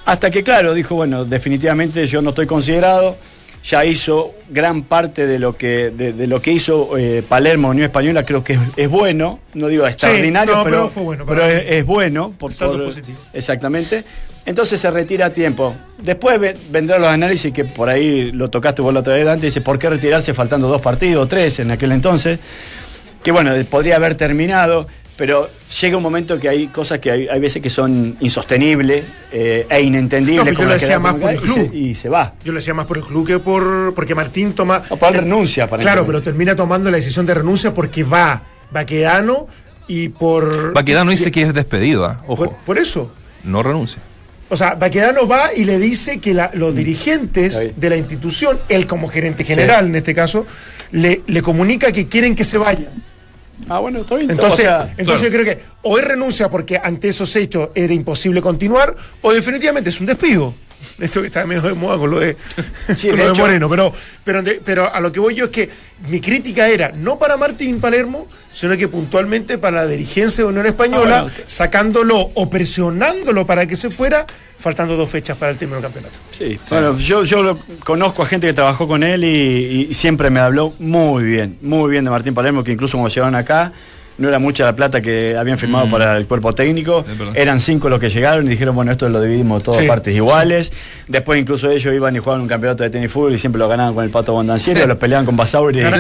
[0.05, 3.17] Hasta que, claro, dijo, bueno, definitivamente yo no estoy considerado.
[3.65, 7.87] Ya hizo gran parte de lo que, de, de lo que hizo eh, Palermo Unión
[7.87, 11.45] Española, creo que es, es bueno, no digo extraordinario, no, pero, pero fue bueno, pero
[11.45, 12.33] es, bueno.
[12.39, 13.19] Por, por- positivo.
[13.33, 14.05] Exactamente.
[14.47, 15.75] Entonces se retira a tiempo.
[16.01, 19.43] Después ve- vendrán los análisis que por ahí lo tocaste vos la otra vez antes,
[19.53, 22.39] dice, ¿por qué retirarse faltando dos partidos, tres en aquel entonces?
[23.23, 25.49] Que bueno, podría haber terminado, pero
[25.81, 29.81] llega un momento que hay cosas que hay, hay veces que son insostenibles eh, e
[29.83, 30.53] inentendibles.
[30.55, 31.75] No, yo lo decía más por el y se- club.
[31.75, 32.35] Y se, va.
[32.45, 33.95] Yo lo decía más por el club que por.
[33.95, 34.83] Porque Martín toma.
[34.89, 36.07] O por renuncia, Claro, aparentemente.
[36.07, 39.47] pero termina tomando la decisión de renuncia porque va Baquedano
[39.87, 40.73] y por.
[40.73, 42.23] Baquedano dice que es despedido, ¿ah?
[42.27, 43.13] Por, ojo, por eso.
[43.45, 44.01] no renuncia.
[44.49, 46.77] O sea, Baquedano va y le dice que la- los Mm.
[46.77, 50.47] Dirigentes de la institución, él como gerente general en este caso,
[50.91, 52.89] le, le comunica que quieren que se vaya.
[53.69, 54.31] Ah, bueno, está bien.
[54.31, 55.23] Entonces, O sea, entonces claro.
[55.23, 59.91] yo creo que o él renuncia porque ante esos hechos era imposible continuar, o definitivamente
[59.91, 60.55] es un despido.
[61.01, 62.37] Esto que está medio de moda con lo de,
[62.97, 63.69] Sí, con de lo de Moreno.
[63.69, 63.93] Pero,
[64.25, 65.71] pero, pero a lo que voy yo es que
[66.09, 70.67] mi crítica era no para Martín Palermo, sino que puntualmente para la dirigencia de Unión
[70.67, 74.27] Española, Ah, bueno, sacándolo o presionándolo para que se fuera,
[74.59, 76.15] faltando dos fechas para el término del campeonato.
[76.33, 76.59] sí.
[76.69, 80.41] Bueno, yo, yo lo- conozco a gente que trabajó con él y, y siempre me
[80.41, 83.73] habló muy bien, muy bien de Martín Palermo, que incluso cuando llegaron acá.
[84.23, 87.05] No era mucha la plata que habían firmado para el cuerpo técnico.
[87.35, 90.73] Eran cinco los que llegaron y dijeron, bueno, esto lo dividimos todas Sí, partes iguales.
[91.09, 93.95] Después incluso ellos iban y jugaban un campeonato de tenis fútbol y siempre lo ganaban
[93.95, 94.87] con el Pato Bondanciero, Sí.
[94.87, 95.93] los peleaban con Basauri y con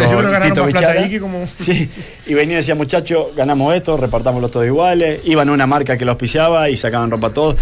[0.42, 0.94] Tito Bichara.
[1.20, 1.88] como- Sí,
[2.28, 5.20] y venía y decía, muchachos, ganamos esto, repartámoslo todos iguales.
[5.24, 7.56] Iban a una marca que los auspiciaba y sacaban ropa todos.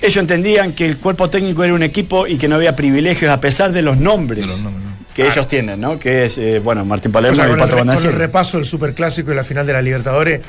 [0.00, 3.40] Ellos entendían que el cuerpo técnico era un equipo y que no había privilegios a
[3.40, 4.84] pesar de los nombres, De los nombres,
[5.14, 5.98] que ellos tienen, ¿no?
[5.98, 8.56] Que es, eh, bueno, Martín O Palermo sea, y con, el, Pato con el repaso
[8.56, 10.40] del superclásico y la final de la Libertadores,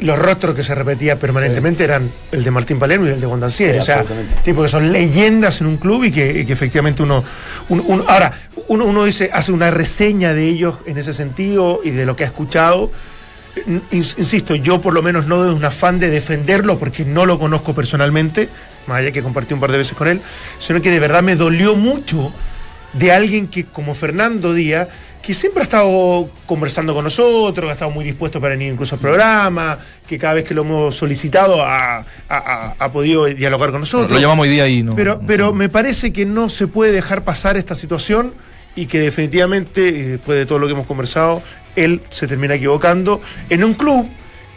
[0.00, 3.74] los rostros que se repetía permanentemente eran el de Martín Palermo y el de Bondancieri.
[3.74, 4.04] Sí, o sea,
[4.42, 7.22] tipo que son leyendas en un club y que, y que efectivamente uno,
[7.68, 8.32] uno- uno- ahora,
[8.68, 12.24] uno, uno dice, hace una reseña de ellos en ese sentido y de lo que
[12.24, 12.90] ha escuchado.
[13.92, 17.38] Ins- Insisto, yo por lo menos no de un afán de defenderlo porque no lo
[17.38, 18.48] conozco personalmente,
[18.88, 20.20] más allá que compartí un par de veces con él,
[20.58, 22.32] sino que de verdad me dolió mucho
[22.94, 24.88] de alguien que como Fernando Díaz,
[25.22, 28.94] que siempre ha estado conversando con nosotros, que ha estado muy dispuesto para venir incluso
[28.96, 33.70] al programa, que cada vez que lo hemos solicitado ha, ha- ha- ha podido dialogar
[33.70, 34.12] con nosotros.
[34.12, 34.94] Lo llamamos hoy día y no.
[34.94, 38.34] Pero, pero me parece que no se puede dejar pasar esta situación
[38.76, 41.42] y que definitivamente, eh, después de todo lo que hemos conversado,
[41.74, 44.06] él se termina equivocando en un club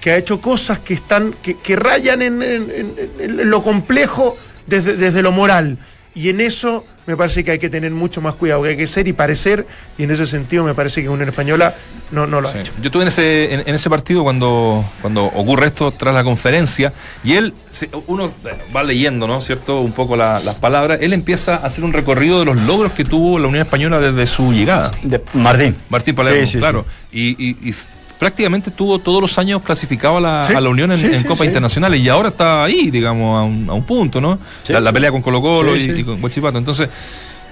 [0.02, 2.72] que ha hecho cosas que están, que, que rayan en, en-
[3.20, 4.36] en- en lo complejo
[4.66, 5.78] desde, desde lo moral.
[6.18, 8.88] Y en eso me parece que hay que tener mucho más cuidado, que hay que
[8.88, 9.68] ser y parecer,
[10.00, 11.76] y en ese sentido me parece que Unión Española
[12.12, 12.58] no, no lo Sí.
[12.58, 12.74] ha hecho.
[12.82, 16.92] Yo estuve en ese, en, en ese partido cuando, cuando ocurre esto tras la conferencia
[17.24, 18.34] y él, se- uno
[18.76, 19.42] va leyendo, ¿no?
[19.42, 19.80] ¿Cierto?
[19.82, 20.98] Un poco la- las palabras.
[21.02, 24.26] Él empieza a hacer un recorrido de los logros que tuvo la Unión Española desde
[24.26, 24.92] su llegada.
[25.04, 25.76] De Martín.
[25.90, 26.84] Martín Palermo, Sí, sí, claro.
[27.12, 27.76] Y, y- y
[28.20, 31.20] prácticamente tuvo todos los años clasificado a la, Sí, a la Unión en, sí, en
[31.20, 31.46] sí, Copas sí.
[31.48, 34.40] Internacionales y ahora está ahí, digamos, a un, a un punto, ¿no?
[34.68, 36.58] La, la pelea con Colo Colo y, con Huachipato.
[36.58, 36.90] Entonces,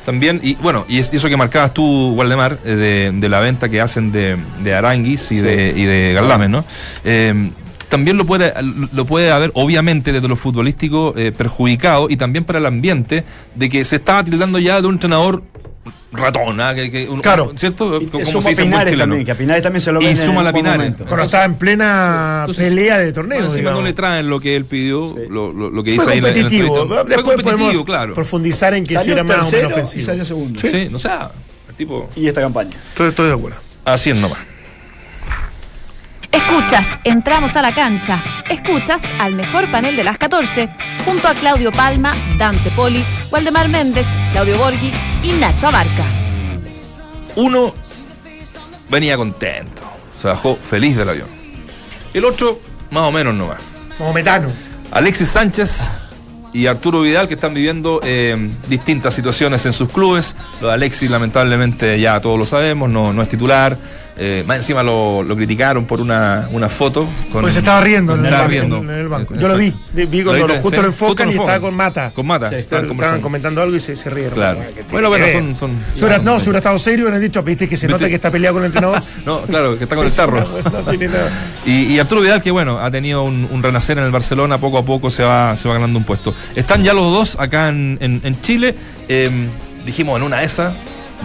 [0.06, 3.40] también, y bueno, y es- y eso que marcabas tú, Waldemar, eh, de, de la
[3.40, 6.66] venta que hacen de, de Aranguis y, de, y de Galdames, ¿no?
[7.04, 7.52] Eh,
[7.90, 8.52] también lo puede,
[8.94, 13.70] lo puede haber, obviamente, desde lo futbolístico eh, perjudicado y también para el ambiente de
[13.70, 15.44] que se estaba tildando ya de un entrenador
[16.12, 16.74] ratón, ¿ah?
[16.74, 17.52] que, que un- Claro.
[17.56, 18.02] ¿cierto?
[18.02, 19.04] Y Como suma se dice Pinares chileno.
[19.10, 20.94] también, que a Pinares también se lo Y suma la Pinares.
[21.08, 23.40] Cuando estaba en plena Entonces, pelea de torneo.
[23.40, 23.84] Encima no digamos.
[23.84, 25.24] le traen lo que él pidió, Sí.
[25.30, 26.30] lo, lo- lo que dice ahí en la-.
[26.34, 28.14] Fue Después competitivo, podemos claro.
[28.14, 30.02] profundizar en que si era más o menos ofensivo.
[30.02, 30.60] y salió segundo.
[30.62, 31.10] Sí, no sé,
[31.70, 32.10] el tipo.
[32.16, 32.72] Y esta campaña.
[32.90, 33.58] Estoy, estoy de acuerdo.
[33.84, 34.40] Así es nomás.
[36.36, 38.22] Escuchas, entramos a la cancha.
[38.50, 40.70] Escuchas al mejor panel de las 14,
[41.06, 44.92] junto a Claudio Palma, Dante Poli, Waldemar Méndez, Claudio Borghi
[45.24, 46.04] y Nacho Abarca.
[47.38, 47.74] Uno
[48.90, 49.82] venía contento,
[50.14, 51.30] se bajó feliz del avión.
[52.14, 52.60] El otro,
[52.92, 53.60] más o menos nomás.
[53.98, 54.50] Como metano.
[54.92, 55.88] Alexis Sánchez
[56.52, 60.36] y Arturo Vidal que están viviendo eh, distintas situaciones en sus clubes.
[60.60, 63.78] Lo de Alexis lamentablemente ya todos lo sabemos, no, no es titular.
[64.18, 67.06] Eh, más encima lo, lo criticaron por una, una foto.
[67.34, 68.78] Con, Pues se estaba riendo en el estaba banco, riendo.
[68.78, 69.36] en el banco.
[69.36, 70.62] Yo lo vi, vi, ¿Lo cuando viste?
[70.62, 72.12] justo lo enfocan y lo estaba con Mata.
[72.16, 74.34] Con Mata, Sí, estaban comentando algo y se, se rieron.
[74.36, 74.60] Claro.
[74.90, 78.00] Bueno, bueno, son- son- no, si hubiera estado serio, hubieran dicho, viste que se ¿Viste?
[78.00, 79.02] nota que está peleado con el entrenador.
[79.26, 80.46] No, claro, que está con el tarro.
[81.66, 84.78] Y, y Arturo Vidal, que bueno, ha tenido un, un renacer en el Barcelona, poco
[84.78, 86.34] a poco se va, se va ganando un puesto.
[86.56, 88.76] Están ya los dos acá en, en- en Chile.
[89.10, 89.30] Eh,
[89.86, 90.74] dijimos, en una de esas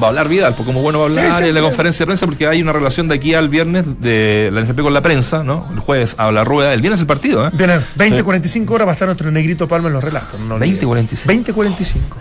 [0.01, 1.67] va a hablar Vidal, porque como bueno va a hablar Sí, sí, en la sí.
[1.67, 4.93] conferencia de prensa, porque hay una relación de aquí al viernes de la NFP con
[4.95, 5.69] la prensa, ¿no?
[5.73, 7.51] El jueves habla Rueda, el viernes el partido, ¿eh?
[7.53, 10.41] Bien, 20, 45 horas va a estar nuestro negrito Palma en los relatos.
[10.41, 10.89] No 20, olviden.
[10.89, 11.29] 45.
[11.29, 12.17] 20, 45.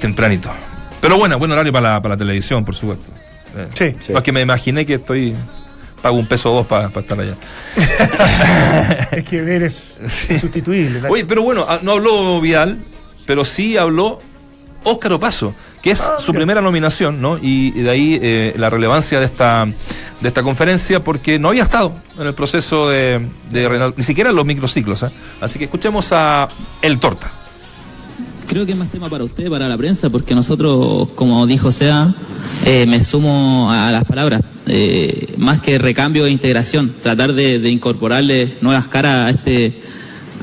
[0.00, 0.50] Tempranito.
[1.00, 3.06] Pero bueno, buen horario para la, para la televisión, por supuesto.
[3.56, 3.96] Eh, Sí.
[4.00, 4.12] Sí.
[4.12, 5.34] Más que me imaginé que estoy.
[6.02, 7.34] Pago un peso o dos para estar allá.
[9.12, 9.78] es que ver es
[10.30, 11.02] insustituible.
[11.08, 12.78] Oye, pero bueno, ah, no habló Vidal,
[13.26, 14.18] pero sí habló
[14.84, 17.38] Óscar Opaso, que es Ah, su primera nominación, ¿no?
[17.38, 21.62] Y, y de ahí eh, la relevancia de esta, de esta conferencia, porque no había
[21.62, 23.20] estado en el proceso de,
[23.50, 25.02] de ni siquiera en los microciclos.
[25.02, 25.10] ¿eh?
[25.40, 26.48] Así que escuchemos a
[26.82, 27.32] El Torta.
[28.46, 32.12] Creo que es más tema para usted, para la prensa, porque nosotros, como dijo Sea,
[32.66, 37.70] eh, me sumo a las palabras, eh, más que recambio e integración, tratar de, de
[37.70, 39.79] incorporarle nuevas caras a este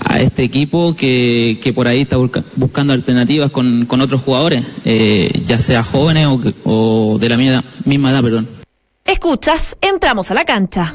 [0.06, 4.64] a este equipo que, que por ahí está busca- buscando alternativas con, con otros jugadores,
[4.86, 8.48] eh, ya sea jóvenes o, que- o de la misma, misma edad, perdón.
[9.06, 10.94] Escuchas, entramos a la cancha.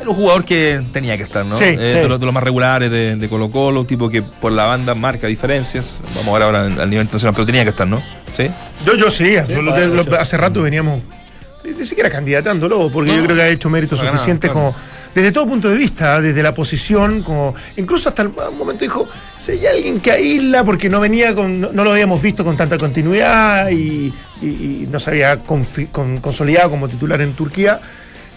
[0.00, 1.56] Era un jugador que tenía que estar, ¿no?
[1.56, 1.98] Sí, Eh, sí.
[1.98, 4.66] De, los, de los más regulares de, de Colo Colo, un tipo que por la
[4.66, 6.02] banda marca diferencias.
[6.16, 8.02] Vamos a ver ahora al nivel internacional, pero tenía que estar, ¿no?
[8.32, 8.48] Sí.
[8.84, 10.10] Yo, yo sí, yo lo- para- lo- sí.
[10.18, 11.00] hace rato veníamos
[11.64, 14.72] ni ni siquiera candidatándolo, porque No, yo creo que ha hecho méritos suficientes claro.
[14.72, 14.76] como
[15.14, 19.52] desde todo punto de vista, desde la posición, como incluso hasta el momento dijo, si
[19.52, 23.70] hay alguien que aísla porque no venía con, no, lo habíamos visto con tanta continuidad
[23.70, 24.12] y,
[24.90, 27.80] no se había consolidado como titular en Turquía,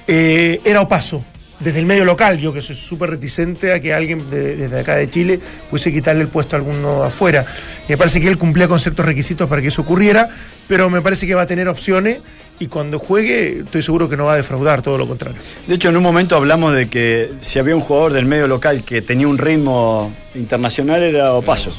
[0.08, 1.22] eh, era Opaso.
[1.60, 4.96] Desde el medio local, yo que soy súper reticente a que alguien de- desde acá
[4.96, 5.40] de Chile
[5.72, 7.46] pudiese quitarle el puesto a alguno afuera.
[7.88, 10.30] Y me parece que él cumplía con ciertos requisitos para que eso ocurriera,
[10.68, 12.20] pero me parece que va a tener opciones
[12.60, 15.40] y cuando juegue estoy seguro que no va a defraudar, todo lo contrario.
[15.68, 18.84] De hecho, en un momento hablamos de que si había un jugador del medio local
[18.84, 21.72] que tenía un ritmo internacional era Opaso.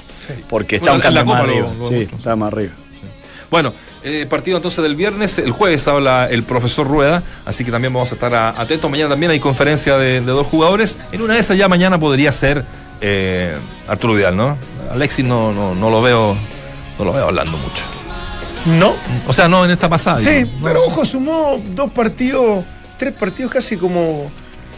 [0.50, 1.74] Porque está Bueno, un la más lo- arriba.
[1.78, 2.72] lo sí, está más arriba.
[3.50, 3.72] Bueno,
[4.04, 8.10] eh, partido entonces del viernes, el jueves habla el profesor Rueda, así que también vamos
[8.12, 8.90] a estar a- atentos.
[8.90, 10.96] Mañana también hay conferencia de, de dos jugadores.
[11.12, 12.64] En una de esas ya mañana podría ser
[13.00, 14.56] eh, Arturo Vidal, ¿no?
[14.90, 16.36] Alexis no, no, no lo veo,
[16.98, 17.82] no lo veo hablando mucho.
[18.66, 18.94] No,
[19.26, 20.18] O sea, no en esta pasada.
[20.18, 22.64] sí, pero ojo, sumó dos partidos,
[22.98, 24.30] tres partidos casi como.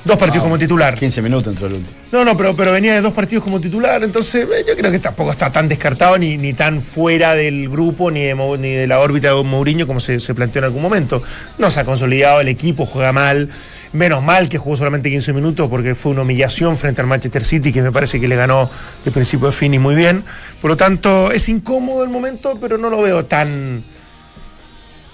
[0.04, 0.94] Dos partidos como titular.
[0.94, 1.96] 15 minutos entre el último.
[2.10, 4.98] No, no, pero, pero venía de dos partidos como titular, entonces eh, yo creo que
[4.98, 9.00] tampoco está tan descartado ni, ni tan fuera del grupo ni de, ni de la
[9.00, 11.22] órbita de Mourinho como se, se planteó en algún momento.
[11.58, 13.50] No se ha consolidado, el equipo juega mal,
[13.92, 17.72] menos mal que jugó solamente 15 minutos porque fue una humillación frente al Manchester City
[17.72, 18.70] que me parece que le ganó
[19.04, 20.24] de principio a fin y muy bien.
[20.60, 23.82] Por lo tanto, es incómodo el momento, pero no lo veo tan,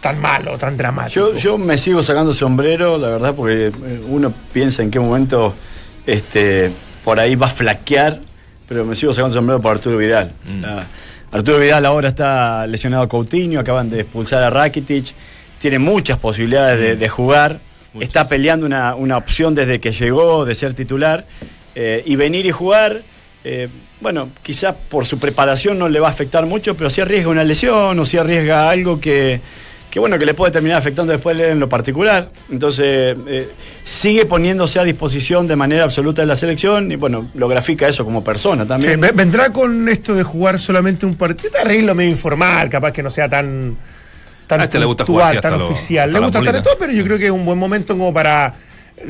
[0.07, 1.33] tan malo, tan dramático.
[1.33, 5.53] Yo, yo me sigo sacando sombrero, la verdad, porque eh, uno piensa en qué momento
[6.07, 6.71] este,
[7.03, 8.21] por ahí va a flaquear,
[8.69, 10.31] pero me sigo sacando sombrero por Arturo Vidal.
[10.65, 10.85] Ah,
[11.33, 15.13] Arturo Vidal ahora está lesionado a Coutinho, acaban de expulsar a Rakitic,
[15.59, 17.59] tiene muchas posibilidades de, de jugar,
[17.99, 21.27] está peleando una, una opción desde que llegó de ser titular
[21.75, 23.03] eh, y venir y jugar.
[23.43, 23.69] eh,
[24.01, 27.43] bueno, quizás por su preparación no le va a afectar mucho, pero si arriesga una
[27.43, 29.41] lesión o si arriesga algo que,
[29.97, 32.29] que bueno, que le puede terminar afectando después en lo particular.
[32.53, 33.49] Entonces, eh,
[33.83, 38.05] sigue poniéndose a disposición de manera absoluta de la selección y bueno, lo grafica eso
[38.05, 39.01] como persona también.
[39.01, 43.09] ve- vendrá con esto de jugar solamente un partido, arreglo medio informal, capaz que no
[43.09, 43.75] sea tan,
[44.47, 46.11] tan A este le gusta jugar así hasta tan lo- oficial.
[46.11, 48.13] hasta Le gusta estar en todo, pero yo creo que es un buen momento como
[48.13, 48.55] para,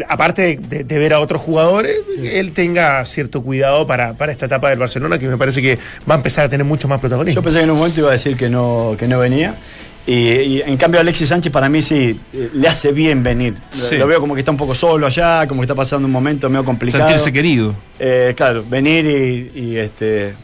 [0.09, 4.70] aparte de, de ver a otros jugadores, él tenga cierto cuidado para, para esta etapa
[4.70, 7.34] del Barcelona, que me parece que va a empezar a tener mucho más protagonismo.
[7.34, 9.57] Yo pensé que en un momento iba a decir que no, que no venía.
[10.07, 13.55] Y, y en cambio Alexis Sánchez para mí sí eh, le hace bien venir.
[13.55, 13.97] Lo- Sí.
[13.97, 16.49] Lo veo como que está un poco solo allá, como que está pasando un momento
[16.49, 17.05] medio complicado.
[17.09, 17.75] Sentirse querido.
[17.99, 19.05] Eh, claro, venir
[19.55, 20.35] y, y, este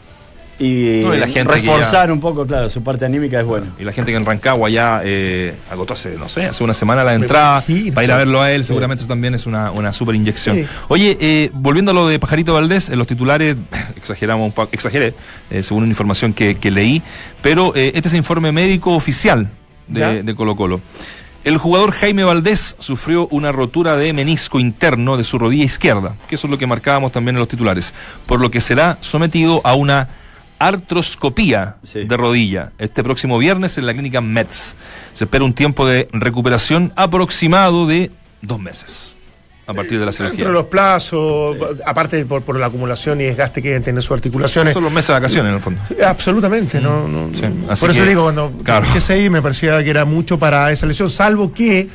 [0.59, 3.45] y, No, y la gente que reforzar ya- un poco, claro, su parte anímica es
[3.45, 3.67] bueno.
[3.79, 7.03] Y la gente que en Rancagua ya eh, agotó hace, no sé, hace una semana
[7.03, 9.91] la entrada Sí, para ir a verlo a él, seguramente eso también es una, una
[9.93, 10.57] super inyección.
[10.57, 10.65] Sí.
[10.89, 13.55] Oye, eh, volviendo a lo de Pajarito Valdés, en los titulares,
[13.95, 15.13] exageramos un poco, exageré,
[15.49, 17.01] eh, según una información que, que leí,
[17.41, 19.49] pero eh, este es el informe médico oficial
[19.87, 20.81] de Colo Colo.
[21.43, 26.35] El jugador Jaime Valdés sufrió una rotura de menisco interno de su rodilla izquierda, que
[26.35, 27.93] eso es lo que marcábamos también en los titulares,
[28.25, 30.07] por lo que será sometido a una
[30.67, 32.03] artroscopía Sí.
[32.05, 34.75] de rodilla este próximo viernes en la clínica Metz.
[35.13, 38.11] Se espera un tiempo de recuperación aproximado de
[38.41, 39.17] dos meses
[39.65, 40.45] a partir de la Dentro cirugía.
[40.47, 41.55] de los plazos,
[41.85, 44.73] aparte por, por la acumulación y desgaste que deben tener sus articulaciones.
[44.73, 45.81] Son los meses de vacaciones en el fondo.
[46.05, 47.71] Absolutamente, no, no- Sí, no.
[47.71, 48.85] así Por eso que, digo, cuando claro.
[49.09, 51.87] ahí me parecía que era mucho para esa lesión, salvo que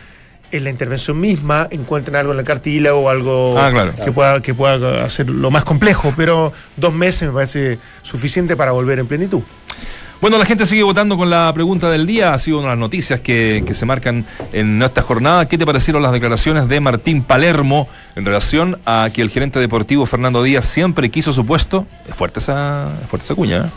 [0.53, 3.93] en la intervención misma encuentren algo en el cartílago o algo Ah, claro.
[4.05, 8.73] que, pueda, que pueda hacer lo más complejo, pero dos meses me parece suficiente para
[8.73, 9.43] volver en plenitud.
[10.21, 12.35] Bueno, la gente sigue votando con la pregunta del día.
[12.35, 15.47] Ha sido una de las noticias que, que se marcan en esta jornada.
[15.47, 20.07] ¿Qué te parecieron las declaraciones de Martín Palermo en relación a que el gerente deportivo
[20.07, 21.87] Fernando Díaz siempre quiso su puesto?
[22.09, 23.71] Es fuerte esa, es fuerte esa cuña, ¿eh?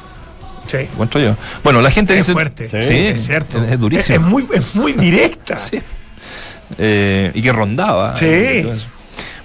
[0.65, 0.78] Sí.
[0.78, 1.36] Encuentro yo.
[1.63, 2.34] Bueno, la gente Es dice.
[2.34, 3.63] fuerte, Sí, es cierto.
[3.63, 4.15] Es, es durísimo.
[4.15, 5.55] Es, es muy, es muy directa.
[5.57, 5.80] Sí.
[6.78, 8.15] Eh, y que rondaba.
[8.15, 8.26] Sí.
[8.26, 8.78] eh.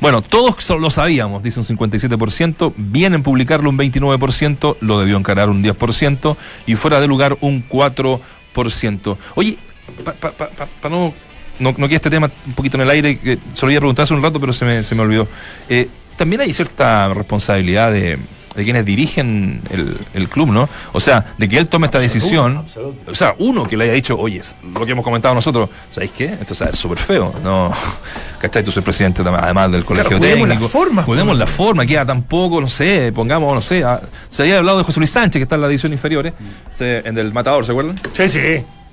[0.00, 5.48] Bueno, todos lo sabíamos, dice un 57%, bien en publicarlo un 29%, lo debió encarar
[5.48, 9.16] un 10% y fuera de lugar un 4%.
[9.34, 9.58] Oye,
[10.04, 11.14] para no,
[11.58, 13.80] no, no quede este tema un poquito en el aire, que se lo iba a
[13.80, 15.26] preguntar hace un rato, pero se me, se me olvidó.
[15.68, 18.18] Eh, también hay cierta responsabilidad de,
[18.56, 20.68] de quienes dirigen el, el club, ¿no?
[20.92, 22.64] O sea, de que él tome esta decisión.
[23.06, 24.40] O sea, uno que le haya dicho, oye,
[24.74, 26.24] lo que hemos comentado nosotros, ¿sabéis qué?
[26.40, 27.72] Esto es súper feo, ¿no?
[28.40, 28.64] ¿Cachai?
[28.64, 30.62] Tú soy presidente además del colegio cuidemos técnico.
[30.64, 31.38] las formas, Cuidemos pues.
[31.38, 33.84] la forma, queda tampoco, no sé, pongamos, no sé.
[34.28, 36.32] se había hablado de José Luis Sánchez, que está en la división inferior, ¿eh?
[36.74, 37.96] Se- en el Matador, ¿se acuerdan?
[38.12, 38.40] Sí, sí.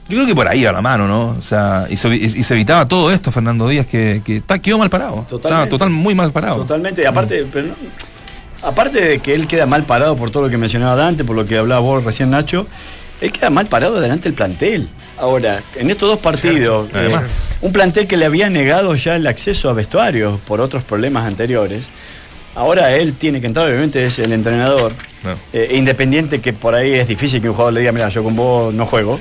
[0.10, 1.30] Yo creo que por ahí a la mano, ¿no?
[1.30, 4.60] O sea, y se, y- y se evitaba todo esto, Fernando Díaz, que, que está,
[4.60, 5.14] quedó mal parado.
[5.14, 5.70] O sea, Totalmente.
[5.70, 6.58] total, muy mal parado.
[6.58, 7.08] Totalmente.
[7.08, 7.74] Aparte, pero no-
[8.64, 11.46] aparte de que él queda mal parado por todo lo que mencionaba Dante, por lo
[11.46, 12.68] que hablaba vos recién, Nacho,
[13.22, 14.88] él queda mal parado delante del plantel.
[15.18, 17.10] Ahora, en estos dos partidos, eh,
[17.62, 21.86] un plantel que le había negado ya el acceso a vestuarios por otros problemas anteriores.
[22.56, 24.94] Ahora él tiene que entrar, obviamente es el entrenador.
[25.22, 25.38] Claro.
[25.54, 28.36] Eh, independiente que por ahí es difícil que un jugador le diga, mira, yo con
[28.36, 29.20] vos no juego.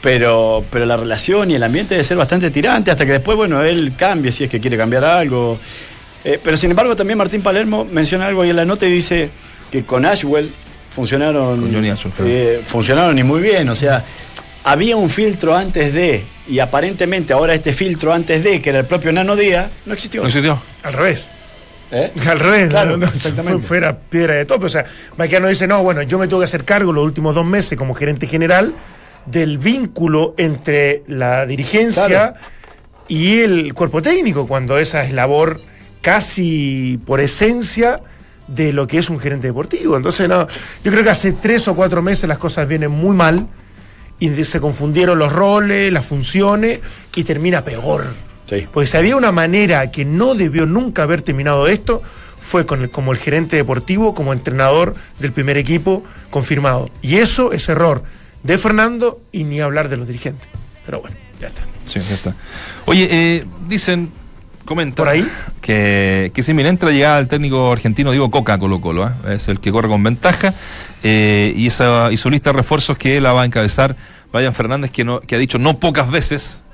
[0.00, 3.62] Pero, pero la relación y el ambiente debe ser bastante tirante hasta que después, bueno,
[3.62, 5.58] él cambie si es que quiere cambiar algo.
[6.30, 9.30] Eh, pero sin embargo, también Martín Palermo menciona algo ahí en la nota y dice
[9.70, 10.50] que con Ashwell
[10.94, 12.30] funcionaron, Con Johnny Ashwell, claro.
[12.30, 13.68] eh, funcionaron y muy bien.
[13.70, 14.04] O sea,
[14.64, 18.86] había un filtro antes de, y aparentemente ahora este filtro antes de, que era el
[18.86, 20.20] propio Nano Díaz, no existió.
[20.22, 20.60] ¿No existió?
[20.82, 21.30] Al revés.
[21.90, 22.12] ¿Eh?
[22.28, 23.60] Al revés, Claro, no, no, exactamente.
[23.60, 24.66] fue- fuera piedra de tope.
[24.66, 24.84] O sea,
[25.16, 27.94] Maquiano dice, no, bueno, yo me tengo que hacer cargo los últimos dos meses como
[27.94, 28.74] gerente general
[29.24, 32.34] del vínculo entre la dirigencia Claro.
[33.08, 35.60] y el cuerpo técnico, cuando esa es labor
[36.12, 38.00] casi por esencia
[38.46, 39.94] de lo que es un gerente deportivo.
[39.94, 40.48] Entonces, no,
[40.82, 43.46] yo creo que hace tres o cuatro meses las cosas vienen muy mal
[44.18, 46.80] y se confundieron los roles, las funciones
[47.14, 48.06] y termina peor.
[48.48, 48.66] Sí.
[48.72, 52.02] Porque si había una manera que no debió nunca haber terminado esto,
[52.38, 56.88] fue con el- como el gerente deportivo, como entrenador del primer equipo confirmado.
[57.02, 58.02] Y eso es error
[58.42, 60.48] de Fernando y ni hablar de los dirigentes.
[60.86, 61.60] Pero bueno, ya está.
[61.84, 62.34] Sí, ya está.
[62.86, 64.10] Oye, eh, dicen,
[64.68, 64.96] comenta.
[65.02, 65.28] ¿Por ahí?
[65.60, 69.04] Que, que es inminente la llegada del técnico argentino Diego Coca a Colo Colo.
[69.04, 69.16] ¿ah?
[69.32, 70.54] Es el que corre con ventaja.
[71.02, 73.96] eh, y, esa, y su lista de refuerzos que la va a encabezar
[74.32, 76.64] Brian Fernández, que, no, que ha dicho no pocas veces.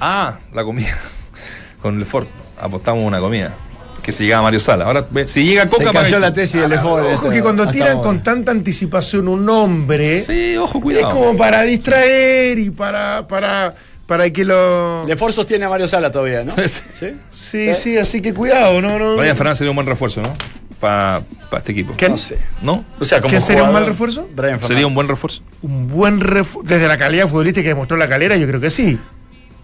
[0.00, 0.98] Ah, la comida.
[1.82, 2.28] Con Lefort
[2.60, 3.54] apostamos una comida.
[4.02, 4.86] Que se llegaba Mario Sala.
[4.86, 7.04] Ahora, si llega Coca Se cayó la tesis del Lefort.
[7.12, 11.10] Ojo que cuando tiran con tanta anticipación un nombre, Sí, ojo, es cuidado.
[11.14, 13.74] como para distraer y para, para,
[14.08, 15.04] para que lo...
[15.06, 16.52] Lefort sostiene a Mario Sala todavía, ¿no?
[16.66, 16.82] Sí.
[16.98, 17.16] ¿Sí?
[17.30, 19.16] Sí, sí, así que cuidado, no, no.
[19.16, 20.32] Brian Fernández sería un buen refuerzo, ¿no?
[20.80, 21.22] Para
[21.56, 21.92] este equipo.
[21.96, 22.12] ¿Quién?
[22.12, 22.38] No sé.
[22.62, 22.84] ¿No?
[22.98, 24.22] O sea, como ¿Quién sería un mal refuerzo?
[24.34, 24.66] Brian Fernández.
[24.68, 25.42] Sería un buen refuerzo.
[25.62, 28.98] Un buen refu- Desde la calidad futbolística que demostró la calera, yo creo que sí.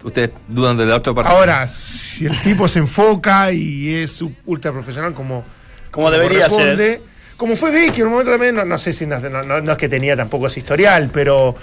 [0.03, 1.31] Ustedes dudan de la otra parte.
[1.31, 5.43] Ahora, si el tipo se enfoca y es ultra profesional como,
[5.89, 7.01] Como debería corresponde,
[7.37, 9.71] Como fue Vicky, en un momento también, no, no sé si no, no- no- no
[9.71, 11.55] es que tenía tampoco ese historial, pero,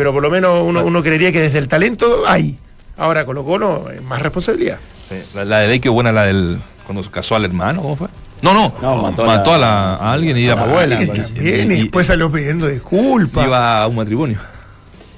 [0.00, 2.56] pero por lo menos uno, uno creería que desde el talento hay.
[2.96, 4.78] Ahora Colo Colo es más responsabilidad.
[5.10, 6.58] Sí, La, la de Vecchio buena, la del.
[6.86, 8.08] cuando se casó al hermano, ¿cómo fue?
[8.40, 10.96] No, no, No, mató mató, a a, la- a alguien y a iba la abuela.
[10.98, 13.46] También, y, y- después salió pidiendo disculpas.
[13.46, 14.38] iba a un matrimonio.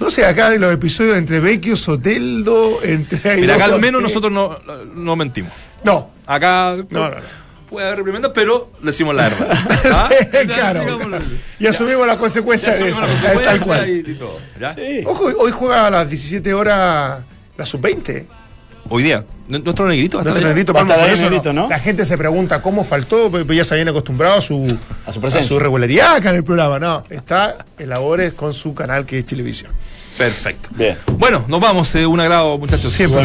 [0.00, 3.36] No sé, acá de los episodios entre Vecchio, Soteldo, entre.
[3.40, 4.58] Mira, acá al menos nosotros no,
[4.96, 5.52] no mentimos.
[5.84, 7.16] No, Acá No, no, no.
[7.72, 9.48] Puede haber reprimendas, pero decimos la verdad.
[9.92, 10.08] ¿Ah?
[10.20, 10.80] Sí, claro.
[11.58, 13.00] Y asumimos las consecuencias de eso.
[13.00, 13.88] Tal consecuencia cual.
[13.90, 14.72] y- y todo, ¿ya?
[14.74, 15.02] Sí.
[15.06, 17.20] Ojo, hoy juega a las 17 horas
[17.56, 18.26] la sub-20.
[18.88, 21.68] Hoy día, nuestro negrito va a estar Nuestro negrito Palma, por ahí eso Negrito, ¿no?
[21.68, 24.66] La gente se pregunta cómo faltó, pero ya se habían acostumbrado a su,
[25.06, 25.58] A su presencia.
[25.58, 26.78] regularidad acá en el programa.
[26.80, 29.70] No, está en labores con su canal que es Televisión.
[30.18, 30.68] Perfecto.
[30.72, 30.98] Bien.
[31.16, 31.94] Bueno, nos vamos.
[31.94, 32.92] eh, un agrado, muchachos.
[32.92, 33.22] Siempre.